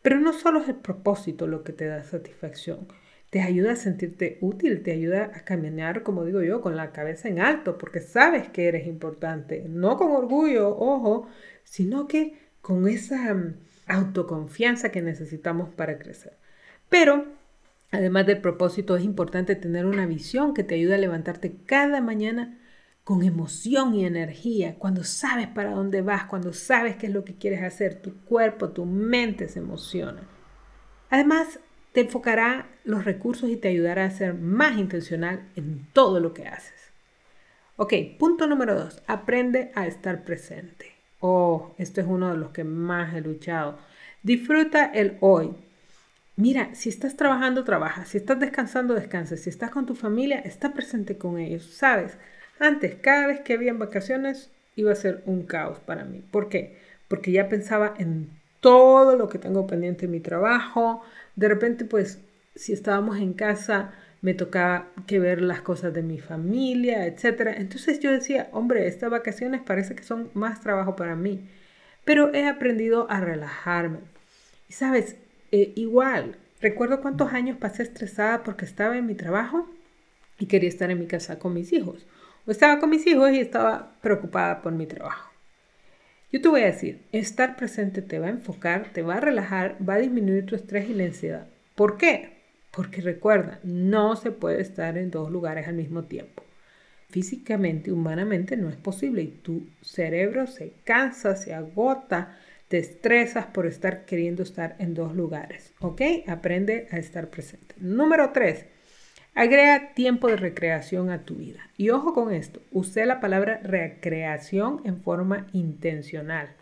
Pero 0.00 0.18
no 0.20 0.32
solo 0.32 0.60
es 0.60 0.68
el 0.68 0.76
propósito 0.76 1.46
lo 1.46 1.62
que 1.62 1.72
te 1.74 1.86
da 1.86 2.02
satisfacción, 2.02 2.88
te 3.30 3.42
ayuda 3.42 3.72
a 3.72 3.76
sentirte 3.76 4.38
útil, 4.40 4.82
te 4.82 4.92
ayuda 4.92 5.32
a 5.34 5.44
caminar, 5.44 6.02
como 6.02 6.24
digo 6.24 6.42
yo, 6.42 6.60
con 6.60 6.76
la 6.76 6.92
cabeza 6.92 7.28
en 7.28 7.40
alto, 7.40 7.76
porque 7.76 8.00
sabes 8.00 8.48
que 8.48 8.68
eres 8.68 8.86
importante, 8.86 9.66
no 9.68 9.96
con 9.96 10.12
orgullo, 10.12 10.70
ojo, 10.76 11.28
sino 11.64 12.08
que 12.08 12.38
con 12.62 12.88
esa 12.88 13.34
mm, 13.34 13.54
autoconfianza 13.86 14.90
que 14.90 15.02
necesitamos 15.02 15.68
para 15.68 15.98
crecer. 15.98 16.38
Pero, 16.88 17.26
además 17.90 18.26
del 18.26 18.40
propósito, 18.40 18.96
es 18.96 19.04
importante 19.04 19.56
tener 19.56 19.84
una 19.84 20.06
visión 20.06 20.54
que 20.54 20.64
te 20.64 20.76
ayude 20.76 20.94
a 20.94 20.98
levantarte 20.98 21.56
cada 21.66 22.00
mañana 22.00 22.58
con 23.04 23.22
emoción 23.22 23.94
y 23.94 24.04
energía, 24.04 24.74
cuando 24.78 25.02
sabes 25.02 25.48
para 25.48 25.70
dónde 25.70 26.02
vas, 26.02 26.24
cuando 26.24 26.52
sabes 26.52 26.96
qué 26.96 27.06
es 27.06 27.12
lo 27.12 27.24
que 27.24 27.36
quieres 27.36 27.62
hacer, 27.62 28.02
tu 28.02 28.14
cuerpo, 28.24 28.70
tu 28.70 28.84
mente 28.84 29.48
se 29.48 29.60
emociona. 29.60 30.28
Además, 31.08 31.58
te 31.98 32.04
enfocará 32.04 32.68
los 32.84 33.04
recursos 33.04 33.50
y 33.50 33.56
te 33.56 33.66
ayudará 33.66 34.04
a 34.04 34.10
ser 34.12 34.34
más 34.34 34.78
intencional 34.78 35.48
en 35.56 35.84
todo 35.92 36.20
lo 36.20 36.32
que 36.32 36.46
haces. 36.46 36.92
Ok, 37.74 37.92
punto 38.16 38.46
número 38.46 38.76
dos, 38.76 39.02
aprende 39.08 39.72
a 39.74 39.84
estar 39.88 40.22
presente. 40.22 40.92
Oh, 41.18 41.74
esto 41.76 42.00
es 42.00 42.06
uno 42.06 42.30
de 42.30 42.36
los 42.36 42.50
que 42.50 42.62
más 42.62 43.16
he 43.16 43.20
luchado. 43.20 43.80
Disfruta 44.22 44.84
el 44.84 45.16
hoy. 45.18 45.56
Mira, 46.36 46.72
si 46.76 46.88
estás 46.88 47.16
trabajando, 47.16 47.64
trabaja. 47.64 48.04
Si 48.04 48.16
estás 48.16 48.38
descansando, 48.38 48.94
descansa. 48.94 49.36
Si 49.36 49.50
estás 49.50 49.72
con 49.72 49.84
tu 49.84 49.96
familia, 49.96 50.38
está 50.38 50.74
presente 50.74 51.18
con 51.18 51.36
ellos. 51.36 51.64
Sabes, 51.64 52.16
antes, 52.60 52.94
cada 52.94 53.26
vez 53.26 53.40
que 53.40 53.54
había 53.54 53.72
vacaciones, 53.72 54.52
iba 54.76 54.92
a 54.92 54.94
ser 54.94 55.24
un 55.26 55.42
caos 55.42 55.80
para 55.80 56.04
mí. 56.04 56.22
¿Por 56.30 56.48
qué? 56.48 56.78
Porque 57.08 57.32
ya 57.32 57.48
pensaba 57.48 57.92
en 57.98 58.38
todo 58.60 59.16
lo 59.16 59.28
que 59.28 59.38
tengo 59.38 59.66
pendiente 59.66 60.06
en 60.06 60.12
mi 60.12 60.20
trabajo. 60.20 61.02
De 61.38 61.48
repente, 61.48 61.84
pues, 61.84 62.18
si 62.54 62.72
estábamos 62.72 63.18
en 63.18 63.32
casa, 63.32 63.92
me 64.20 64.34
tocaba 64.34 64.88
que 65.06 65.18
ver 65.18 65.40
las 65.40 65.60
cosas 65.60 65.94
de 65.94 66.02
mi 66.02 66.18
familia, 66.18 67.06
etc. 67.06 67.54
Entonces 67.56 68.00
yo 68.00 68.10
decía, 68.10 68.48
hombre, 68.52 68.88
estas 68.88 69.10
vacaciones 69.10 69.62
parece 69.62 69.94
que 69.94 70.02
son 70.02 70.30
más 70.34 70.60
trabajo 70.60 70.96
para 70.96 71.16
mí. 71.16 71.48
Pero 72.04 72.34
he 72.34 72.46
aprendido 72.48 73.10
a 73.10 73.20
relajarme. 73.20 74.00
Y 74.68 74.72
sabes, 74.72 75.16
eh, 75.52 75.72
igual, 75.76 76.36
recuerdo 76.60 77.00
cuántos 77.00 77.32
años 77.32 77.56
pasé 77.58 77.84
estresada 77.84 78.42
porque 78.42 78.64
estaba 78.64 78.96
en 78.98 79.06
mi 79.06 79.14
trabajo 79.14 79.68
y 80.38 80.46
quería 80.46 80.68
estar 80.68 80.90
en 80.90 80.98
mi 80.98 81.06
casa 81.06 81.38
con 81.38 81.54
mis 81.54 81.72
hijos 81.72 82.06
estaba 82.52 82.78
con 82.78 82.90
mis 82.90 83.06
hijos 83.06 83.30
y 83.32 83.40
estaba 83.40 83.92
preocupada 84.00 84.62
por 84.62 84.72
mi 84.72 84.86
trabajo. 84.86 85.27
Yo 86.30 86.42
te 86.42 86.48
voy 86.48 86.60
a 86.60 86.66
decir, 86.66 87.00
estar 87.10 87.56
presente 87.56 88.02
te 88.02 88.18
va 88.18 88.26
a 88.26 88.30
enfocar, 88.30 88.92
te 88.92 89.00
va 89.00 89.14
a 89.14 89.20
relajar, 89.20 89.78
va 89.86 89.94
a 89.94 89.98
disminuir 89.98 90.44
tu 90.44 90.56
estrés 90.56 90.90
y 90.90 90.92
la 90.92 91.04
ansiedad. 91.04 91.46
¿Por 91.74 91.96
qué? 91.96 92.36
Porque 92.70 93.00
recuerda, 93.00 93.60
no 93.62 94.14
se 94.14 94.30
puede 94.30 94.60
estar 94.60 94.98
en 94.98 95.10
dos 95.10 95.30
lugares 95.30 95.66
al 95.66 95.76
mismo 95.76 96.04
tiempo. 96.04 96.42
Físicamente, 97.08 97.92
humanamente 97.92 98.58
no 98.58 98.68
es 98.68 98.76
posible 98.76 99.22
y 99.22 99.28
tu 99.28 99.66
cerebro 99.80 100.46
se 100.46 100.74
cansa, 100.84 101.34
se 101.34 101.54
agota, 101.54 102.36
te 102.68 102.76
estresas 102.76 103.46
por 103.46 103.66
estar 103.66 104.04
queriendo 104.04 104.42
estar 104.42 104.76
en 104.78 104.92
dos 104.92 105.16
lugares. 105.16 105.72
¿Ok? 105.80 106.02
Aprende 106.26 106.88
a 106.90 106.98
estar 106.98 107.30
presente. 107.30 107.74
Número 107.78 108.32
tres, 108.32 108.66
Agrega 109.38 109.94
tiempo 109.94 110.26
de 110.26 110.34
recreación 110.34 111.10
a 111.10 111.24
tu 111.24 111.36
vida. 111.36 111.60
Y 111.76 111.90
ojo 111.90 112.12
con 112.12 112.34
esto, 112.34 112.60
usé 112.72 113.06
la 113.06 113.20
palabra 113.20 113.60
recreación 113.62 114.80
en 114.82 115.00
forma 115.00 115.46
intencional. 115.52 116.56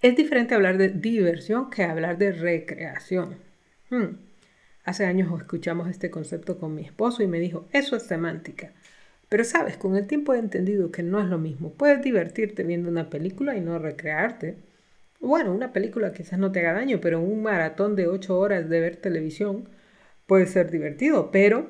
Es 0.00 0.14
diferente 0.14 0.54
hablar 0.54 0.78
de 0.78 0.90
diversión 0.90 1.68
que 1.68 1.82
hablar 1.82 2.16
de 2.16 2.30
recreación. 2.30 3.38
Hmm. 3.90 4.18
Hace 4.84 5.04
años 5.04 5.36
escuchamos 5.40 5.88
este 5.88 6.12
concepto 6.12 6.60
con 6.60 6.76
mi 6.76 6.82
esposo 6.82 7.24
y 7.24 7.26
me 7.26 7.40
dijo, 7.40 7.66
eso 7.72 7.96
es 7.96 8.04
semántica. 8.04 8.70
Pero 9.28 9.42
sabes, 9.42 9.76
con 9.76 9.96
el 9.96 10.06
tiempo 10.06 10.32
he 10.32 10.38
entendido 10.38 10.92
que 10.92 11.02
no 11.02 11.20
es 11.20 11.26
lo 11.26 11.38
mismo. 11.38 11.72
Puedes 11.72 12.00
divertirte 12.02 12.62
viendo 12.62 12.88
una 12.88 13.10
película 13.10 13.56
y 13.56 13.60
no 13.60 13.80
recrearte. 13.80 14.58
Bueno, 15.18 15.52
una 15.52 15.72
película 15.72 16.12
quizás 16.12 16.38
no 16.38 16.52
te 16.52 16.60
haga 16.60 16.74
daño, 16.74 17.00
pero 17.02 17.20
un 17.20 17.42
maratón 17.42 17.96
de 17.96 18.06
8 18.06 18.38
horas 18.38 18.68
de 18.68 18.78
ver 18.78 18.94
televisión 18.94 19.68
puede 20.26 20.46
ser 20.46 20.70
divertido, 20.70 21.32
pero 21.32 21.68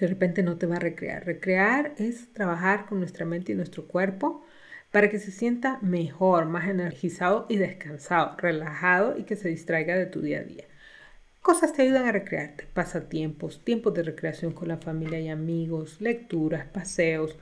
de 0.00 0.06
repente 0.06 0.42
no 0.42 0.56
te 0.56 0.66
va 0.66 0.76
a 0.76 0.80
recrear. 0.80 1.24
Recrear 1.26 1.94
es 1.98 2.32
trabajar 2.32 2.86
con 2.86 2.98
nuestra 2.98 3.24
mente 3.24 3.52
y 3.52 3.54
nuestro 3.54 3.86
cuerpo 3.86 4.44
para 4.90 5.10
que 5.10 5.18
se 5.18 5.30
sienta 5.30 5.78
mejor, 5.82 6.46
más 6.46 6.68
energizado 6.68 7.46
y 7.48 7.56
descansado, 7.56 8.36
relajado 8.38 9.18
y 9.18 9.24
que 9.24 9.36
se 9.36 9.48
distraiga 9.48 9.96
de 9.96 10.06
tu 10.06 10.20
día 10.20 10.40
a 10.40 10.44
día. 10.44 10.64
Cosas 11.42 11.72
te 11.72 11.82
ayudan 11.82 12.06
a 12.06 12.12
recrearte, 12.12 12.66
pasatiempos, 12.74 13.64
tiempos 13.64 13.94
de 13.94 14.02
recreación 14.02 14.52
con 14.52 14.68
la 14.68 14.78
familia 14.78 15.20
y 15.20 15.28
amigos, 15.28 16.00
lecturas, 16.00 16.66
paseos. 16.66 17.36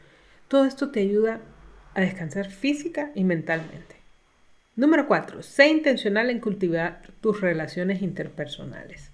Todo 0.48 0.64
esto 0.64 0.90
te 0.90 1.00
ayuda 1.00 1.40
a 1.94 2.00
descansar 2.00 2.50
física 2.50 3.10
y 3.14 3.24
mentalmente. 3.24 3.96
Número 4.76 5.06
4. 5.06 5.42
Sé 5.42 5.68
intencional 5.68 6.28
en 6.30 6.40
cultivar 6.40 7.02
tus 7.20 7.40
relaciones 7.40 8.02
interpersonales. 8.02 9.10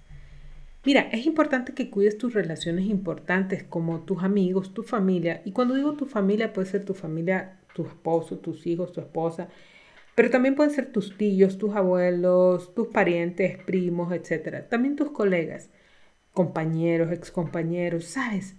Mira, 0.85 1.07
es 1.13 1.25
importante 1.25 1.73
que 1.73 1.89
cuides 1.89 2.17
tus 2.17 2.33
relaciones 2.33 2.85
importantes 2.85 3.63
como 3.63 4.01
tus 4.01 4.21
amigos, 4.21 4.73
tu 4.73 4.83
familia. 4.83 5.41
Y 5.45 5.53
cuando 5.53 5.75
digo 5.75 5.93
tu 5.93 6.05
familia, 6.05 6.51
puede 6.51 6.67
ser 6.67 6.83
tu 6.83 6.93
familia, 6.93 7.59
tu 7.73 7.85
esposo, 7.85 8.39
tus 8.39 8.67
hijos, 8.67 8.91
tu 8.91 8.99
esposa. 8.99 9.47
Pero 10.15 10.29
también 10.29 10.55
pueden 10.55 10.73
ser 10.73 10.91
tus 10.91 11.17
tíos, 11.17 11.57
tus 11.57 11.75
abuelos, 11.75 12.73
tus 12.75 12.89
parientes, 12.89 13.57
primos, 13.63 14.11
etc. 14.13 14.67
También 14.69 14.97
tus 14.97 15.11
colegas, 15.11 15.69
compañeros, 16.33 17.11
excompañeros. 17.11 18.05
¿Sabes? 18.05 18.57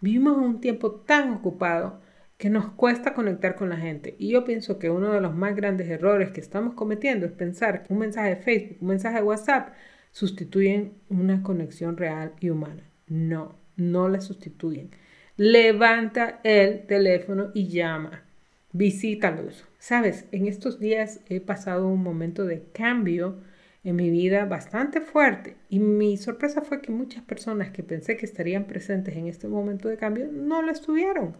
Vivimos 0.00 0.36
un 0.36 0.60
tiempo 0.60 0.92
tan 0.92 1.32
ocupado 1.32 2.00
que 2.38 2.50
nos 2.50 2.70
cuesta 2.72 3.14
conectar 3.14 3.56
con 3.56 3.68
la 3.68 3.76
gente. 3.76 4.14
Y 4.18 4.30
yo 4.30 4.44
pienso 4.44 4.78
que 4.78 4.90
uno 4.90 5.12
de 5.12 5.20
los 5.20 5.34
más 5.34 5.56
grandes 5.56 5.88
errores 5.88 6.30
que 6.30 6.40
estamos 6.40 6.74
cometiendo 6.74 7.26
es 7.26 7.32
pensar 7.32 7.82
que 7.82 7.92
un 7.92 7.98
mensaje 8.00 8.30
de 8.30 8.36
Facebook, 8.36 8.78
un 8.80 8.88
mensaje 8.88 9.16
de 9.16 9.22
WhatsApp, 9.22 9.70
sustituyen 10.14 10.92
una 11.08 11.42
conexión 11.42 11.96
real 11.96 12.34
y 12.38 12.50
humana. 12.50 12.84
No, 13.08 13.56
no 13.76 14.08
la 14.08 14.20
sustituyen. 14.20 14.90
Levanta 15.36 16.38
el 16.44 16.86
teléfono 16.86 17.50
y 17.52 17.66
llama. 17.66 18.22
Visítalos. 18.70 19.66
Sabes, 19.80 20.26
en 20.30 20.46
estos 20.46 20.78
días 20.78 21.18
he 21.28 21.40
pasado 21.40 21.88
un 21.88 22.04
momento 22.04 22.44
de 22.44 22.62
cambio 22.72 23.38
en 23.82 23.96
mi 23.96 24.08
vida 24.08 24.44
bastante 24.44 25.00
fuerte 25.00 25.56
y 25.68 25.80
mi 25.80 26.16
sorpresa 26.16 26.62
fue 26.62 26.80
que 26.80 26.92
muchas 26.92 27.24
personas 27.24 27.72
que 27.72 27.82
pensé 27.82 28.16
que 28.16 28.24
estarían 28.24 28.66
presentes 28.66 29.16
en 29.16 29.26
este 29.26 29.48
momento 29.48 29.88
de 29.88 29.96
cambio 29.96 30.28
no 30.30 30.62
lo 30.62 30.70
estuvieron. 30.70 31.36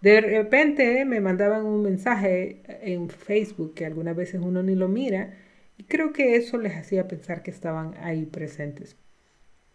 De 0.00 0.20
repente 0.20 1.04
me 1.04 1.20
mandaban 1.20 1.64
un 1.64 1.84
mensaje 1.84 2.62
en 2.82 3.10
Facebook 3.10 3.74
que 3.74 3.86
algunas 3.86 4.16
veces 4.16 4.40
uno 4.42 4.60
ni 4.64 4.74
lo 4.74 4.88
mira 4.88 5.34
y 5.78 5.84
creo 5.84 6.12
que 6.12 6.36
eso 6.36 6.58
les 6.58 6.76
hacía 6.76 7.08
pensar 7.08 7.42
que 7.42 7.50
estaban 7.50 7.94
ahí 8.02 8.26
presentes. 8.26 8.96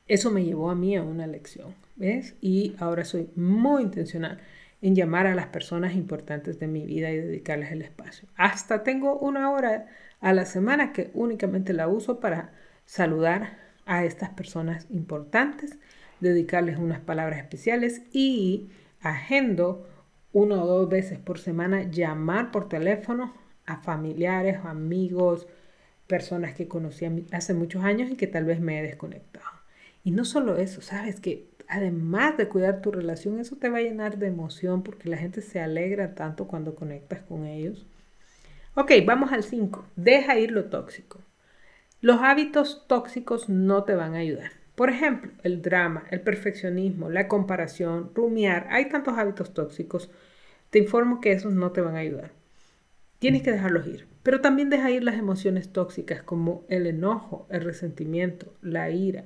Eso 0.08 0.30
me 0.30 0.44
llevó 0.44 0.70
a 0.70 0.76
mí 0.76 0.98
a 0.98 1.02
una 1.02 1.26
lección, 1.26 1.74
¿ves? 1.96 2.36
Y 2.42 2.76
ahora 2.78 3.06
soy 3.06 3.30
muy 3.36 3.84
intencional 3.84 4.40
en 4.82 4.96
llamar 4.96 5.28
a 5.28 5.36
las 5.36 5.48
personas 5.48 5.96
importantes 5.96 6.60
de 6.60 6.68
mi 6.68 6.86
vida 6.86 7.10
y 7.10 7.18
dedicarles 7.18 7.72
el 7.72 7.82
espacio. 7.82 8.28
Hasta 8.36 8.84
tengo 8.84 9.18
una 9.18 9.50
hora 9.50 9.88
a 10.20 10.34
la 10.34 10.46
semana 10.46 10.92
que 10.92 11.10
únicamente 11.14 11.72
la 11.72 11.88
uso 11.88 12.20
para 12.20 12.52
saludar 12.86 13.58
a 13.86 14.04
estas 14.04 14.30
personas 14.32 14.88
importantes, 14.90 15.80
dedicarles 16.20 16.78
unas 16.78 17.00
palabras 17.00 17.40
especiales 17.40 18.02
y 18.12 18.70
agendo 19.00 19.88
uno 20.34 20.64
o 20.64 20.68
dos 20.68 20.90
veces 20.90 21.18
por 21.18 21.40
semana 21.40 21.84
llamar 21.84 22.52
por 22.52 22.68
teléfono 22.68 23.34
a 23.66 23.78
familiares, 23.78 24.60
amigos, 24.66 25.48
personas 26.08 26.54
que 26.54 26.68
conocí 26.68 27.06
hace 27.32 27.54
muchos 27.54 27.84
años 27.84 28.12
y 28.12 28.16
que 28.16 28.28
tal 28.28 28.46
vez 28.46 28.60
me 28.60 28.80
he 28.80 28.84
desconectado. 28.84 29.46
Y 30.04 30.12
no 30.12 30.26
solo 30.26 30.58
eso, 30.58 30.82
sabes 30.82 31.20
que 31.20 31.48
además 31.68 32.38
de 32.38 32.48
cuidar 32.48 32.82
tu 32.82 32.92
relación, 32.92 33.40
eso 33.40 33.56
te 33.56 33.70
va 33.70 33.78
a 33.78 33.82
llenar 33.82 34.18
de 34.18 34.28
emoción 34.28 34.84
porque 34.84 35.10
la 35.10 35.18
gente 35.18 35.42
se 35.42 35.60
alegra 35.60 36.14
tanto 36.14 36.48
cuando 36.48 36.76
conectas 36.76 37.22
con 37.22 37.46
ellos. 37.46 37.86
Ok, 38.76 38.92
vamos 39.06 39.32
al 39.32 39.44
5. 39.44 39.86
Deja 39.96 40.38
ir 40.38 40.52
lo 40.52 40.66
tóxico. 40.66 41.22
Los 42.02 42.22
hábitos 42.22 42.86
tóxicos 42.88 43.48
no 43.48 43.84
te 43.84 43.96
van 43.96 44.14
a 44.14 44.20
ayudar. 44.20 44.52
Por 44.76 44.90
ejemplo, 44.90 45.32
el 45.44 45.62
drama, 45.62 46.06
el 46.10 46.22
perfeccionismo, 46.22 47.10
la 47.10 47.28
comparación, 47.28 48.12
rumiar. 48.16 48.68
Hay 48.72 48.90
tantos 48.90 49.18
hábitos 49.18 49.54
tóxicos. 49.54 50.10
Te 50.70 50.80
informo 50.80 51.22
que 51.22 51.32
esos 51.32 51.54
no 51.54 51.72
te 51.72 51.82
van 51.82 51.96
a 51.96 52.00
ayudar. 52.00 52.32
Tienes 53.20 53.44
que 53.44 53.52
dejarlos 53.52 53.88
ir. 53.88 54.13
Pero 54.24 54.40
también 54.40 54.70
deja 54.70 54.90
ir 54.90 55.04
las 55.04 55.18
emociones 55.18 55.70
tóxicas 55.72 56.24
como 56.24 56.66
el 56.70 56.88
enojo, 56.88 57.46
el 57.50 57.62
resentimiento, 57.62 58.54
la 58.62 58.90
ira. 58.90 59.26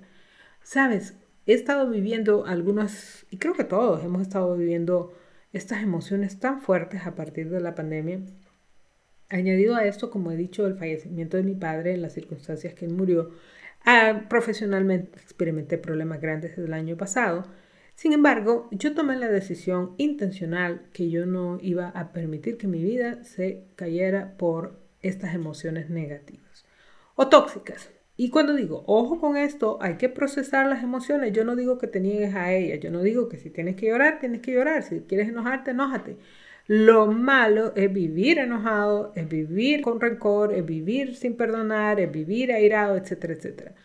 Sabes, 0.64 1.16
he 1.46 1.54
estado 1.54 1.90
viviendo 1.90 2.46
algunas, 2.46 3.26
y 3.30 3.38
creo 3.38 3.54
que 3.54 3.64
todos 3.64 4.04
hemos 4.04 4.24
estado 4.24 4.58
viviendo 4.58 5.14
estas 5.54 5.84
emociones 5.84 6.40
tan 6.40 6.62
fuertes 6.62 7.06
a 7.06 7.16
partir 7.16 7.50
de 7.50 7.62
la 7.62 7.76
pandemia. 7.76 8.22
Añadido 9.30 9.76
a 9.76 9.86
esto, 9.86 10.10
como 10.10 10.32
he 10.32 10.38
dicho, 10.38 10.66
el 10.66 10.76
fallecimiento 10.76 11.38
de 11.38 11.44
mi 11.44 11.56
padre 11.56 11.94
en 11.94 12.02
las 12.02 12.14
circunstancias 12.14 12.74
que 12.74 12.86
él 12.86 12.94
murió, 12.94 13.32
ah, 13.86 14.26
profesionalmente 14.30 15.20
experimenté 15.20 15.78
problemas 15.78 16.22
grandes 16.22 16.52
desde 16.52 16.66
el 16.66 16.74
año 16.74 16.98
pasado. 16.98 17.46
Sin 17.94 18.14
embargo, 18.14 18.68
yo 18.72 18.94
tomé 18.94 19.16
la 19.18 19.28
decisión 19.28 19.94
intencional 19.98 20.82
que 20.94 21.10
yo 21.10 21.26
no 21.26 21.58
iba 21.62 21.90
a 21.90 22.14
permitir 22.14 22.58
que 22.58 22.68
mi 22.68 22.84
vida 22.84 23.24
se 23.24 23.66
cayera 23.76 24.38
por 24.38 24.87
estas 25.02 25.36
emociones 25.36 25.90
negativas 25.90 26.66
o 27.16 27.28
tóxicas. 27.28 27.90
Y 28.16 28.30
cuando 28.30 28.56
digo, 28.56 28.84
ojo 28.88 29.20
con 29.20 29.38
esto, 29.38 29.78
hay 29.80 29.98
que 29.98 30.10
procesar 30.10 30.66
las 30.68 30.84
emociones. 30.84 31.34
Yo 31.34 31.44
no 31.46 31.56
digo 31.56 31.78
que 31.78 31.88
te 31.88 32.00
niegues 32.00 32.34
a 32.34 32.52
ellas. 32.52 32.80
Yo 32.80 32.90
no 32.90 33.02
digo 33.04 33.30
que 33.30 33.38
si 33.38 33.52
tienes 33.52 33.76
que 33.76 33.88
llorar, 33.88 34.20
tienes 34.20 34.42
que 34.42 34.54
llorar. 34.54 34.82
Si 34.82 35.02
quieres 35.02 35.30
enojarte, 35.30 35.72
enójate. 35.72 36.18
Lo 36.68 37.08
malo 37.08 37.74
es 37.76 37.94
vivir 37.94 38.40
enojado, 38.40 39.14
es 39.16 39.30
vivir 39.30 39.82
con 39.82 40.02
rencor, 40.02 40.54
es 40.54 40.66
vivir 40.66 41.16
sin 41.16 41.38
perdonar, 41.38 42.00
es 42.00 42.12
vivir 42.12 42.52
airado, 42.52 42.98
etcétera, 42.98 43.34
etcétera. 43.34 43.76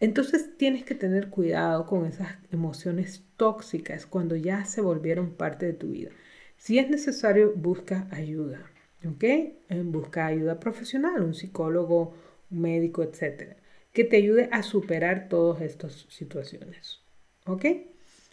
Entonces 0.00 0.56
tienes 0.56 0.84
que 0.84 0.94
tener 0.94 1.28
cuidado 1.28 1.86
con 1.86 2.06
esas 2.06 2.36
emociones 2.50 3.24
tóxicas 3.36 4.06
cuando 4.06 4.36
ya 4.36 4.64
se 4.64 4.80
volvieron 4.80 5.34
parte 5.34 5.66
de 5.66 5.74
tu 5.74 5.88
vida. 5.90 6.10
Si 6.56 6.78
es 6.78 6.88
necesario, 6.88 7.52
busca 7.54 8.08
ayuda, 8.10 8.70
¿ok? 9.06 9.24
Busca 9.84 10.26
ayuda 10.26 10.60
profesional, 10.60 11.22
un 11.22 11.34
psicólogo, 11.34 12.14
un 12.50 12.60
médico, 12.60 13.02
etcétera 13.02 13.56
que 13.94 14.04
te 14.04 14.16
ayude 14.16 14.48
a 14.52 14.62
superar 14.62 15.28
todas 15.30 15.62
estas 15.62 16.06
situaciones. 16.10 17.00
¿Ok? 17.46 17.64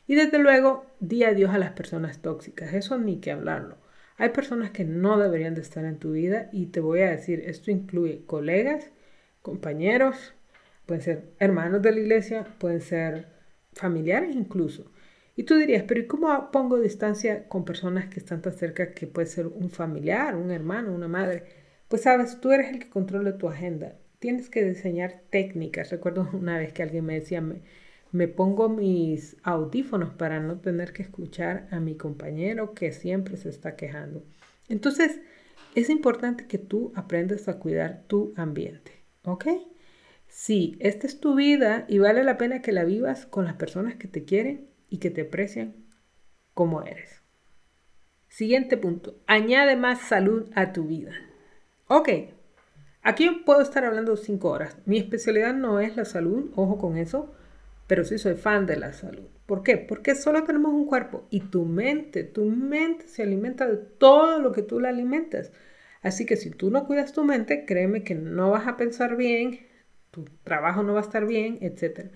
Y 0.08 0.16
desde 0.16 0.40
luego, 0.40 0.86
di 1.00 1.24
adiós 1.24 1.51
a 1.51 1.60
las 1.60 1.72
personas 1.72 2.22
tóxicas. 2.22 2.74
Eso 2.74 2.98
ni 2.98 3.22
que 3.22 3.32
hablarlo. 3.32 3.78
Hay 4.18 4.30
personas 4.30 4.72
que 4.72 4.84
no 4.84 5.18
deberían 5.20 5.56
de 5.56 5.62
estar 5.62 5.86
en 5.86 6.00
tu 6.00 6.12
vida 6.13 6.50
y 6.51 6.68
te 6.68 6.80
voy 6.80 7.01
a 7.01 7.12
decir, 7.12 7.44
esto 7.46 7.72
incluye 7.72 8.25
colegas, 8.25 8.92
compañeros, 9.42 10.34
pueden 10.86 11.04
ser 11.04 11.24
hermanos 11.40 11.82
de 11.82 11.92
la 11.92 12.00
iglesia, 12.00 12.44
pueden 12.58 12.82
ser 12.82 13.28
familiares 13.74 14.36
incluso. 14.36 14.91
Y 15.36 15.44
tú 15.44 15.56
dirías, 15.56 15.84
pero 15.88 16.02
¿y 16.02 16.08
cómo 16.08 16.52
pongo 16.52 16.80
distancia 16.80 17.48
con 17.48 17.66
personas 17.66 18.08
que 18.10 18.20
están 18.20 18.42
tan 18.42 18.54
cerca 18.54 18.94
que 18.94 19.08
puede 19.08 19.28
ser 19.28 19.48
un 19.48 19.70
familiar, 19.70 20.36
un 20.36 20.52
hermano, 20.52 20.94
una 20.94 21.08
madre? 21.08 21.44
Pues 21.88 22.04
sabes, 22.04 22.40
tú 22.42 22.52
eres 22.52 22.70
el 22.70 22.80
que 22.80 22.90
controla 22.90 23.38
tu 23.38 23.48
agenda 23.48 23.96
tienes 24.22 24.52
que 24.52 24.64
diseñar 24.64 25.24
técnicas. 25.32 25.90
Recuerdo 25.90 26.30
una 26.34 26.58
vez 26.58 26.72
que 26.72 26.84
alguien 26.84 27.04
me 27.04 27.16
decía, 27.16 27.42
me, 27.42 28.28
pongo 28.30 28.70
mis 28.70 29.36
audífonos 29.44 30.14
para 30.14 30.40
no 30.40 30.60
tener 30.60 30.94
que 30.94 31.02
escuchar 31.04 31.68
a 31.72 31.82
mi 31.82 31.96
compañero 31.96 32.74
que 32.74 32.94
siempre 32.94 33.36
se 33.36 33.50
está 33.50 33.76
quejando. 33.76 34.24
Entonces, 34.70 35.20
es 35.76 35.90
importante 35.90 36.46
que 36.48 36.60
tú 36.60 36.94
aprendas 36.96 37.48
a 37.48 37.58
cuidar 37.58 38.04
tu 38.08 38.34
ambiente, 38.38 38.92
¿ok? 39.24 39.48
Sí, 40.28 40.78
esta 40.80 41.08
es 41.08 41.20
tu 41.20 41.36
vida 41.36 41.86
y 41.90 41.98
vale 41.98 42.24
la 42.24 42.38
pena 42.38 42.62
que 42.62 42.72
la 42.72 42.86
vivas 42.86 43.26
con 43.26 43.46
las 43.46 43.56
personas 43.56 43.96
que 43.96 44.08
te 44.08 44.24
quieren 44.24 44.70
y 44.92 45.00
que 45.00 45.10
te 45.10 45.22
aprecian 45.22 45.74
como 46.54 46.84
eres. 46.84 47.24
Siguiente 48.28 48.78
punto, 48.78 49.16
añade 49.26 49.75
más 49.75 50.01
salud 50.01 50.51
a 50.54 50.72
tu 50.72 50.86
vida. 50.86 51.14
Ok, 51.88 52.10
Aquí 53.04 53.30
puedo 53.46 53.62
estar 53.62 53.84
hablando 53.84 54.16
cinco 54.16 54.50
horas. 54.51 54.77
Mi 54.86 55.00
especialidad 55.00 55.54
no 55.56 55.80
es 55.80 55.96
la 55.96 56.06
salud, 56.06 56.51
ojo 56.56 56.77
con 56.77 56.98
eso, 56.98 57.34
pero 57.88 58.04
sí 58.04 58.20
soy 58.20 58.36
fan 58.36 58.68
de 58.68 58.77
la 58.77 58.94
salud. 58.94 59.27
¿Por 59.48 59.64
qué? 59.64 59.77
Porque 59.77 60.14
solo 60.14 60.44
tenemos 60.44 60.72
un 60.72 60.86
cuerpo 60.86 61.25
y 61.32 61.40
tu 61.42 61.66
mente, 61.66 62.24
tu 62.24 62.46
mente 62.46 63.08
se 63.08 63.24
alimenta 63.24 63.68
de 63.68 63.77
todo 63.77 64.40
lo 64.40 64.51
que 64.51 64.62
tú 64.62 64.80
la 64.80 64.90
alimentas. 64.90 65.51
Así 66.04 66.25
que 66.27 66.36
si 66.36 66.51
tú 66.51 66.70
no 66.70 66.86
cuidas 66.86 67.12
tu 67.12 67.24
mente, 67.24 67.66
créeme 67.66 68.04
que 68.04 68.14
no 68.14 68.51
vas 68.51 68.68
a 68.68 68.77
pensar 68.77 69.16
bien, 69.16 69.60
tu 70.12 70.25
trabajo 70.44 70.84
no 70.84 70.94
va 70.94 71.00
a 71.00 71.04
estar 71.04 71.25
bien, 71.25 71.58
etc. 71.62 72.12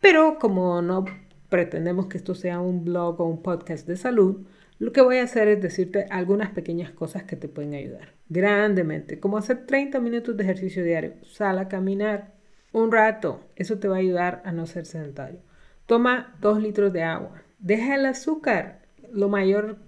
Pero 0.00 0.38
como 0.38 0.80
no 0.80 1.04
pretendemos 1.48 2.06
que 2.06 2.18
esto 2.18 2.34
sea 2.34 2.60
un 2.60 2.84
blog 2.84 3.20
o 3.20 3.24
un 3.24 3.42
podcast 3.42 3.86
de 3.86 3.96
salud, 3.96 4.46
lo 4.78 4.92
que 4.92 5.00
voy 5.00 5.18
a 5.18 5.24
hacer 5.24 5.48
es 5.48 5.62
decirte 5.62 6.06
algunas 6.10 6.50
pequeñas 6.50 6.90
cosas 6.90 7.24
que 7.24 7.36
te 7.36 7.48
pueden 7.48 7.74
ayudar 7.74 8.16
grandemente, 8.28 9.20
como 9.20 9.38
hacer 9.38 9.66
30 9.66 10.00
minutos 10.00 10.36
de 10.36 10.44
ejercicio 10.44 10.84
diario. 10.84 11.14
Sal 11.24 11.58
a 11.58 11.68
caminar 11.68 12.32
un 12.72 12.92
rato, 12.92 13.40
eso 13.56 13.78
te 13.78 13.88
va 13.88 13.96
a 13.96 14.00
ayudar 14.00 14.42
a 14.44 14.52
no 14.52 14.66
ser 14.66 14.86
sedentario. 14.86 15.40
Toma 15.86 16.36
2 16.40 16.60
litros 16.60 16.92
de 16.92 17.02
agua. 17.02 17.42
Deja 17.58 17.94
el 17.94 18.06
azúcar 18.06 18.82
lo 19.12 19.28
mayor 19.28 19.78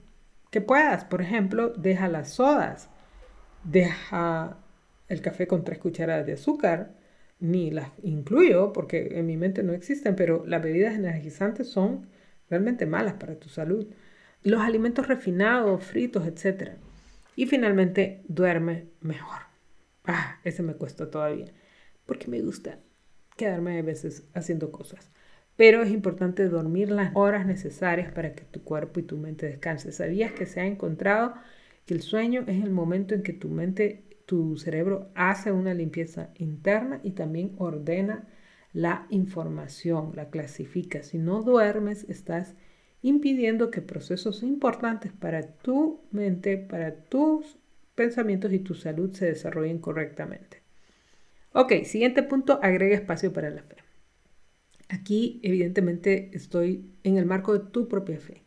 que 0.50 0.60
puedas. 0.60 1.04
Por 1.04 1.20
ejemplo, 1.20 1.70
deja 1.70 2.08
las 2.08 2.30
sodas. 2.30 2.88
Deja 3.64 4.58
el 5.08 5.20
café 5.20 5.46
con 5.46 5.64
3 5.64 5.78
cucharadas 5.78 6.26
de 6.26 6.34
azúcar. 6.34 6.92
Ni 7.40 7.70
las 7.70 7.90
incluyo 8.02 8.72
porque 8.72 9.18
en 9.18 9.26
mi 9.26 9.36
mente 9.36 9.62
no 9.62 9.72
existen, 9.72 10.16
pero 10.16 10.44
las 10.46 10.62
bebidas 10.62 10.94
energizantes 10.94 11.68
son 11.68 12.06
realmente 12.50 12.86
malas 12.86 13.14
para 13.14 13.36
tu 13.36 13.48
salud 13.48 13.86
los 14.42 14.60
alimentos 14.60 15.06
refinados, 15.08 15.84
fritos, 15.84 16.26
etc. 16.26 16.72
Y 17.36 17.46
finalmente, 17.46 18.22
duerme 18.28 18.88
mejor. 19.00 19.42
Ah, 20.04 20.40
ese 20.44 20.62
me 20.62 20.74
cuesta 20.74 21.10
todavía, 21.10 21.46
porque 22.06 22.28
me 22.28 22.40
gusta 22.40 22.78
quedarme 23.36 23.78
a 23.78 23.82
veces 23.82 24.24
haciendo 24.34 24.72
cosas. 24.72 25.10
Pero 25.56 25.82
es 25.82 25.90
importante 25.90 26.48
dormir 26.48 26.90
las 26.90 27.14
horas 27.14 27.46
necesarias 27.46 28.12
para 28.12 28.34
que 28.34 28.44
tu 28.44 28.62
cuerpo 28.62 29.00
y 29.00 29.02
tu 29.02 29.16
mente 29.16 29.46
descansen. 29.46 29.92
¿Sabías 29.92 30.32
que 30.32 30.46
se 30.46 30.60
ha 30.60 30.66
encontrado 30.66 31.34
que 31.84 31.94
el 31.94 32.02
sueño 32.02 32.44
es 32.46 32.62
el 32.62 32.70
momento 32.70 33.14
en 33.14 33.22
que 33.22 33.32
tu 33.32 33.48
mente, 33.48 34.04
tu 34.28 34.58
cerebro 34.58 35.10
hace 35.14 35.52
una 35.52 35.72
limpieza 35.72 36.28
interna 36.36 37.00
y 37.02 37.12
también 37.12 37.54
ordena 37.56 38.28
la 38.74 39.06
información, 39.08 40.12
la 40.14 40.28
clasifica? 40.28 41.02
Si 41.02 41.16
no 41.16 41.40
duermes, 41.42 42.04
estás 42.10 42.54
impidiendo 43.00 43.70
que 43.70 43.80
procesos 43.80 44.42
importantes 44.42 45.12
para 45.12 45.54
tu 45.54 46.02
mente, 46.10 46.58
para 46.58 46.94
tus 46.94 47.56
pensamientos 47.94 48.52
y 48.52 48.58
tu 48.58 48.74
salud 48.74 49.14
se 49.14 49.24
desarrollen 49.24 49.78
correctamente. 49.78 50.60
Ok, 51.54 51.84
siguiente 51.84 52.22
punto, 52.22 52.60
agrega 52.62 52.96
espacio 52.96 53.32
para 53.32 53.48
la 53.48 53.62
fe. 53.62 53.76
Aquí 54.90 55.40
evidentemente 55.42 56.30
estoy 56.34 56.92
en 57.02 57.16
el 57.16 57.24
marco 57.24 57.58
de 57.58 57.70
tu 57.70 57.88
propia 57.88 58.18
fe. 58.20 58.44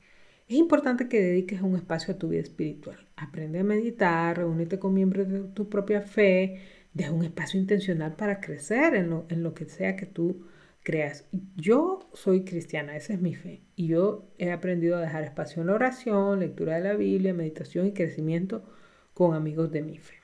Es 0.52 0.58
importante 0.58 1.08
que 1.08 1.22
dediques 1.22 1.62
un 1.62 1.78
espacio 1.78 2.14
a 2.14 2.18
tu 2.18 2.28
vida 2.28 2.42
espiritual. 2.42 2.98
Aprende 3.16 3.60
a 3.60 3.64
meditar, 3.64 4.38
reúnete 4.38 4.80
con 4.80 4.94
miembros 4.94 5.30
de 5.30 5.44
tu 5.44 5.70
propia 5.70 6.02
fe, 6.02 6.60
deja 6.94 7.14
un 7.14 7.24
espacio 7.24 7.58
intencional 7.58 8.18
para 8.18 8.42
crecer 8.42 8.96
en 8.96 9.12
lo, 9.12 9.26
en 9.30 9.44
lo 9.44 9.54
que 9.54 9.64
sea 9.64 9.96
que 9.96 10.06
tú 10.06 10.46
creas. 10.84 11.26
Yo 11.56 12.10
soy 12.12 12.44
cristiana, 12.44 12.98
esa 12.98 13.14
es 13.14 13.22
mi 13.22 13.34
fe. 13.34 13.62
Y 13.78 13.88
yo 13.88 14.28
he 14.40 14.52
aprendido 14.52 14.98
a 14.98 15.00
dejar 15.00 15.24
espacio 15.24 15.62
en 15.62 15.68
la 15.68 15.76
oración, 15.76 16.42
lectura 16.42 16.76
de 16.76 16.84
la 16.84 16.96
Biblia, 16.96 17.34
meditación 17.34 17.88
y 17.88 17.94
crecimiento 17.94 18.66
con 19.14 19.36
amigos 19.36 19.72
de 19.72 19.84
mi 19.84 20.00
fe. 20.00 20.16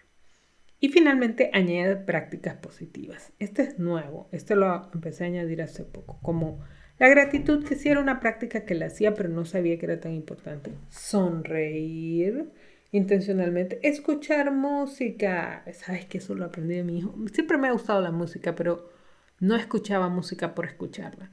Y 0.82 0.90
finalmente 0.90 1.52
añade 1.54 1.96
prácticas 1.96 2.56
positivas. 2.56 3.32
Este 3.40 3.62
es 3.62 3.80
nuevo, 3.80 4.28
este 4.34 4.58
lo 4.58 4.92
empecé 4.94 5.24
a 5.24 5.28
añadir 5.28 5.62
hace 5.62 5.86
poco, 5.86 6.20
como 6.22 6.60
la 7.00 7.08
gratitud, 7.10 7.64
que 7.64 7.76
sí 7.76 7.90
era 7.90 8.00
una 8.00 8.20
práctica 8.20 8.66
que 8.66 8.76
la 8.76 8.88
hacía, 8.88 9.14
pero 9.14 9.30
no 9.30 9.46
sabía 9.46 9.78
que 9.78 9.86
era 9.86 10.00
tan 10.00 10.14
importante. 10.14 10.72
Sonreír 10.90 12.50
intencionalmente, 12.92 13.80
escuchar 13.88 14.52
música. 14.52 15.64
Sabes 15.74 16.06
que 16.06 16.20
eso 16.20 16.36
lo 16.36 16.46
aprendí 16.46 16.76
de 16.76 16.84
mi 16.84 17.00
hijo. 17.00 17.16
Siempre 17.34 17.58
me 17.58 17.68
ha 17.68 17.72
gustado 17.74 18.02
la 18.02 18.12
música, 18.12 18.56
pero 18.56 18.90
no 19.40 19.56
escuchaba 19.56 20.10
música 20.10 20.56
por 20.56 20.66
escucharla. 20.66 21.32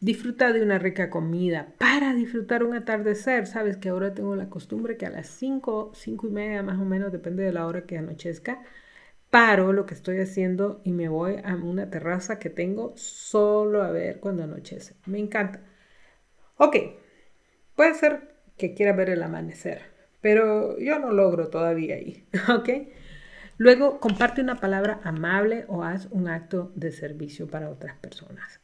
Disfruta 0.00 0.52
de 0.52 0.62
una 0.62 0.78
rica 0.78 1.08
comida 1.08 1.74
para 1.78 2.12
disfrutar 2.12 2.64
un 2.64 2.74
atardecer. 2.74 3.46
Sabes 3.46 3.76
que 3.76 3.88
ahora 3.88 4.14
tengo 4.14 4.36
la 4.36 4.50
costumbre 4.50 4.96
que 4.96 5.06
a 5.06 5.10
las 5.10 5.26
5, 5.28 5.92
5 5.94 6.26
y 6.26 6.30
media 6.30 6.62
más 6.62 6.78
o 6.78 6.84
menos, 6.84 7.12
depende 7.12 7.44
de 7.44 7.52
la 7.52 7.66
hora 7.66 7.86
que 7.86 7.96
anochezca, 7.96 8.62
paro 9.36 9.74
lo 9.74 9.84
que 9.84 9.92
estoy 9.92 10.18
haciendo 10.20 10.80
y 10.82 10.92
me 10.92 11.10
voy 11.10 11.36
a 11.44 11.56
una 11.56 11.90
terraza 11.90 12.38
que 12.38 12.48
tengo 12.48 12.96
solo 12.96 13.82
a 13.82 13.90
ver 13.90 14.18
cuando 14.18 14.44
anochece. 14.44 14.94
Me 15.04 15.18
encanta. 15.18 15.60
Ok, 16.56 16.76
puede 17.74 17.92
ser 17.92 18.34
que 18.56 18.72
quiera 18.72 18.94
ver 18.94 19.10
el 19.10 19.22
amanecer, 19.22 19.82
pero 20.22 20.78
yo 20.78 20.98
no 20.98 21.10
logro 21.10 21.48
todavía 21.48 21.96
ahí. 21.96 22.26
Ok. 22.48 22.70
Luego, 23.58 24.00
comparte 24.00 24.40
una 24.40 24.56
palabra 24.56 25.00
amable 25.04 25.66
o 25.68 25.84
haz 25.84 26.08
un 26.10 26.28
acto 26.28 26.72
de 26.74 26.90
servicio 26.90 27.46
para 27.46 27.68
otras 27.68 27.94
personas. 27.96 28.62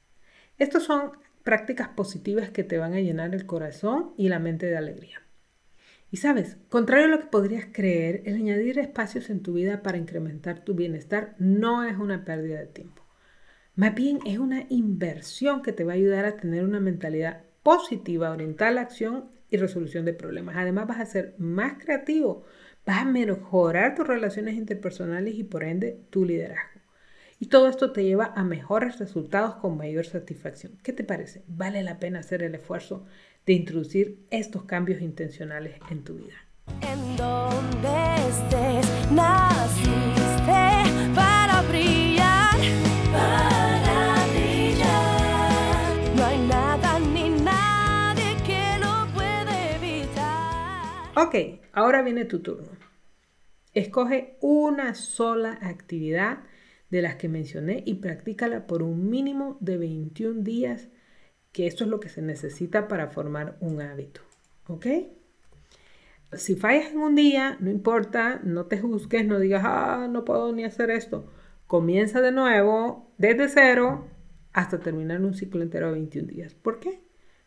Estas 0.56 0.84
son 0.84 1.12
prácticas 1.44 1.88
positivas 1.88 2.48
que 2.48 2.64
te 2.64 2.78
van 2.78 2.94
a 2.94 3.00
llenar 3.00 3.34
el 3.34 3.44
corazón 3.44 4.14
y 4.16 4.30
la 4.30 4.38
mente 4.38 4.64
de 4.64 4.78
alegría. 4.78 5.20
Y 6.12 6.18
sabes, 6.18 6.58
contrario 6.68 7.06
a 7.06 7.08
lo 7.08 7.20
que 7.20 7.26
podrías 7.26 7.68
creer, 7.72 8.20
el 8.26 8.36
añadir 8.36 8.78
espacios 8.78 9.30
en 9.30 9.42
tu 9.42 9.54
vida 9.54 9.82
para 9.82 9.96
incrementar 9.96 10.62
tu 10.62 10.74
bienestar 10.74 11.34
no 11.38 11.84
es 11.84 11.96
una 11.96 12.26
pérdida 12.26 12.60
de 12.60 12.66
tiempo. 12.66 13.02
Más 13.76 13.94
bien 13.94 14.18
es 14.26 14.38
una 14.38 14.66
inversión 14.68 15.62
que 15.62 15.72
te 15.72 15.84
va 15.84 15.92
a 15.92 15.96
ayudar 15.96 16.26
a 16.26 16.36
tener 16.36 16.64
una 16.64 16.80
mentalidad 16.80 17.44
positiva, 17.62 18.30
orientada 18.30 18.70
a 18.70 18.74
la 18.74 18.80
acción 18.82 19.30
y 19.48 19.56
resolución 19.56 20.04
de 20.04 20.12
problemas. 20.12 20.56
Además 20.58 20.86
vas 20.86 21.00
a 21.00 21.06
ser 21.06 21.34
más 21.38 21.82
creativo, 21.82 22.44
vas 22.84 22.98
a 22.98 23.04
mejorar 23.06 23.94
tus 23.94 24.06
relaciones 24.06 24.56
interpersonales 24.56 25.34
y 25.34 25.44
por 25.44 25.64
ende 25.64 25.98
tu 26.10 26.26
liderazgo. 26.26 26.71
Y 27.42 27.46
todo 27.46 27.66
esto 27.66 27.90
te 27.90 28.04
lleva 28.04 28.32
a 28.36 28.44
mejores 28.44 29.00
resultados 29.00 29.56
con 29.56 29.76
mayor 29.76 30.06
satisfacción. 30.06 30.78
¿Qué 30.84 30.92
te 30.92 31.02
parece? 31.02 31.42
¿Vale 31.48 31.82
la 31.82 31.98
pena 31.98 32.20
hacer 32.20 32.44
el 32.44 32.54
esfuerzo 32.54 33.04
de 33.44 33.54
introducir 33.54 34.24
estos 34.30 34.62
cambios 34.62 35.02
intencionales 35.02 35.80
en 35.90 36.04
tu 36.04 36.14
vida? 36.14 36.36
En 36.82 37.16
donde 37.16 38.14
estés, 38.28 39.10
naciste 39.10 40.52
para 41.16 41.62
brillar, 41.62 42.54
para 43.12 44.24
brillar. 44.28 46.14
No 46.14 46.24
hay 46.24 46.46
nada 46.46 47.00
ni 47.00 47.28
nadie 47.28 48.36
que 48.46 48.78
lo 48.78 49.12
puede 49.14 49.74
evitar. 49.74 51.16
Ok, 51.16 51.60
ahora 51.72 52.02
viene 52.02 52.24
tu 52.24 52.40
turno. 52.40 52.68
Escoge 53.74 54.36
una 54.40 54.94
sola 54.94 55.58
actividad 55.60 56.44
de 56.92 57.00
las 57.00 57.16
que 57.16 57.26
mencioné 57.26 57.82
y 57.86 57.94
practícala 57.94 58.66
por 58.66 58.82
un 58.82 59.08
mínimo 59.08 59.56
de 59.60 59.78
21 59.78 60.42
días, 60.42 60.90
que 61.50 61.66
esto 61.66 61.84
es 61.84 61.90
lo 61.90 62.00
que 62.00 62.10
se 62.10 62.20
necesita 62.20 62.86
para 62.86 63.08
formar 63.08 63.56
un 63.60 63.80
hábito. 63.80 64.20
¿Ok? 64.68 64.86
Si 66.34 66.54
fallas 66.54 66.92
en 66.92 66.98
un 66.98 67.14
día, 67.14 67.56
no 67.60 67.70
importa, 67.70 68.42
no 68.44 68.66
te 68.66 68.78
juzgues, 68.78 69.26
no 69.26 69.38
digas, 69.38 69.62
ah, 69.64 70.06
no 70.10 70.26
puedo 70.26 70.52
ni 70.52 70.64
hacer 70.64 70.90
esto. 70.90 71.32
Comienza 71.66 72.20
de 72.20 72.30
nuevo, 72.30 73.10
desde 73.16 73.48
cero, 73.48 74.06
hasta 74.52 74.78
terminar 74.78 75.22
un 75.22 75.32
ciclo 75.32 75.62
entero 75.62 75.86
de 75.86 75.94
21 75.94 76.28
días. 76.28 76.54
¿Por 76.54 76.78
qué? 76.78 77.00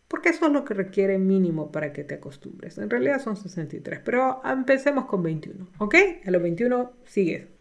Porque 0.08 0.30
eso 0.30 0.48
es 0.48 0.54
lo 0.54 0.66
que 0.66 0.74
requiere 0.74 1.20
mínimo 1.20 1.72
para 1.72 1.94
que 1.94 2.04
te 2.04 2.16
acostumbres. 2.16 2.80
En 2.80 2.90
realidad 2.90 3.22
son 3.22 3.38
63, 3.38 4.00
pero 4.04 4.42
empecemos 4.44 5.06
con 5.06 5.22
21, 5.22 5.68
¿ok? 5.78 5.96
A 6.26 6.32
los 6.32 6.42
21 6.42 6.94
sigues. 7.04 7.55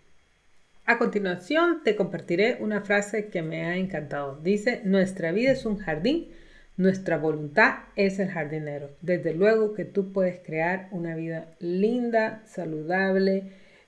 A 0.87 0.99
continuación 0.99 1.83
te 1.83 1.97
compartiré 1.97 2.59
una 2.61 2.83
frase 2.83 3.29
que 3.29 3.41
me 3.41 3.65
ha 3.65 3.77
encantado. 3.77 4.39
Dice, 4.43 4.83
nuestra 4.85 5.33
vida 5.33 5.53
es 5.53 5.65
un 5.65 5.79
jardín, 5.79 6.29
nuestra 6.77 7.17
voluntad 7.17 7.85
es 7.97 8.19
el 8.19 8.29
jardinero. 8.29 8.91
Desde 9.01 9.33
luego 9.33 9.73
que 9.73 9.87
tú 9.87 10.13
puedes 10.13 10.41
crear 10.41 10.89
una 10.91 11.17
vida 11.17 11.55
linda, 11.59 12.43
saludable, 12.45 13.45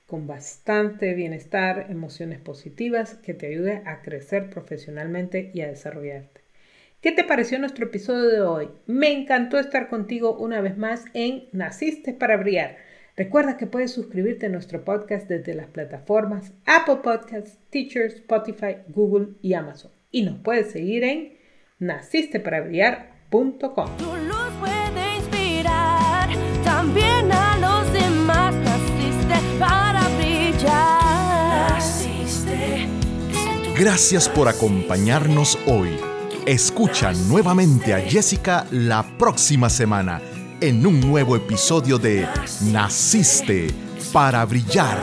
con 0.07 0.27
bastante 0.27 1.13
bienestar, 1.13 1.87
emociones 1.91 2.41
positivas, 2.41 3.17
que 3.17 3.35
te 3.35 3.49
ayude 3.49 3.83
a 3.85 4.01
crecer 4.01 4.49
profesionalmente 4.49 5.51
y 5.53 5.61
a 5.61 5.69
desarrollarte. 5.69 6.41
¿Qué 7.03 7.13
te 7.13 7.25
pareció 7.25 7.59
nuestro 7.59 7.85
episodio 7.85 8.29
de 8.31 8.41
hoy? 8.41 8.71
Me 8.87 9.13
encantó 9.13 9.59
estar 9.59 9.91
contigo 9.91 10.35
una 10.39 10.63
vez 10.63 10.79
más 10.79 11.05
en 11.13 11.45
Naciste 11.53 12.15
para 12.15 12.39
Brillar. 12.39 12.86
Recuerda 13.17 13.57
que 13.57 13.67
puedes 13.67 13.93
suscribirte 13.93 14.45
a 14.45 14.51
nuestro 14.51 14.85
podcast 14.85 15.27
desde 15.27 15.55
las 15.55 15.69
plataformas 15.69 16.53
Apple 16.67 16.99
Podcasts, 17.03 17.57
Teachers, 17.71 18.17
Spotify, 18.17 18.77
Google 18.89 19.29
y 19.41 19.55
Amazon. 19.55 19.91
Y 20.11 20.21
nos 20.21 20.39
puedes 20.41 20.71
seguir 20.71 21.03
en 21.03 21.39
nacisteparabrillar.com. 21.79 23.97
Tu 23.97 24.05
luz 24.05 24.53
puede 24.61 25.17
inspirar 25.17 26.29
también 26.63 27.33
a 27.33 27.57
los 27.57 27.91
demás. 27.95 28.55
Naciste 28.55 29.37
para 29.59 30.07
brillar. 30.19 31.71
Naciste. 31.71 32.87
Gracias 33.79 34.29
por 34.29 34.47
acompañarnos 34.47 35.59
hoy. 35.67 35.97
Escucha 36.45 37.15
nuevamente 37.31 37.95
a 37.95 38.01
Jessica 38.01 38.67
la 38.71 39.07
próxima 39.17 39.71
semana 39.71 40.21
en 40.61 40.87
un 40.87 41.01
nuevo 41.01 41.37
episodio 41.37 41.99
de 41.99 42.27
Naciste 42.73 43.69
para 44.13 44.45
brillar. 44.47 45.01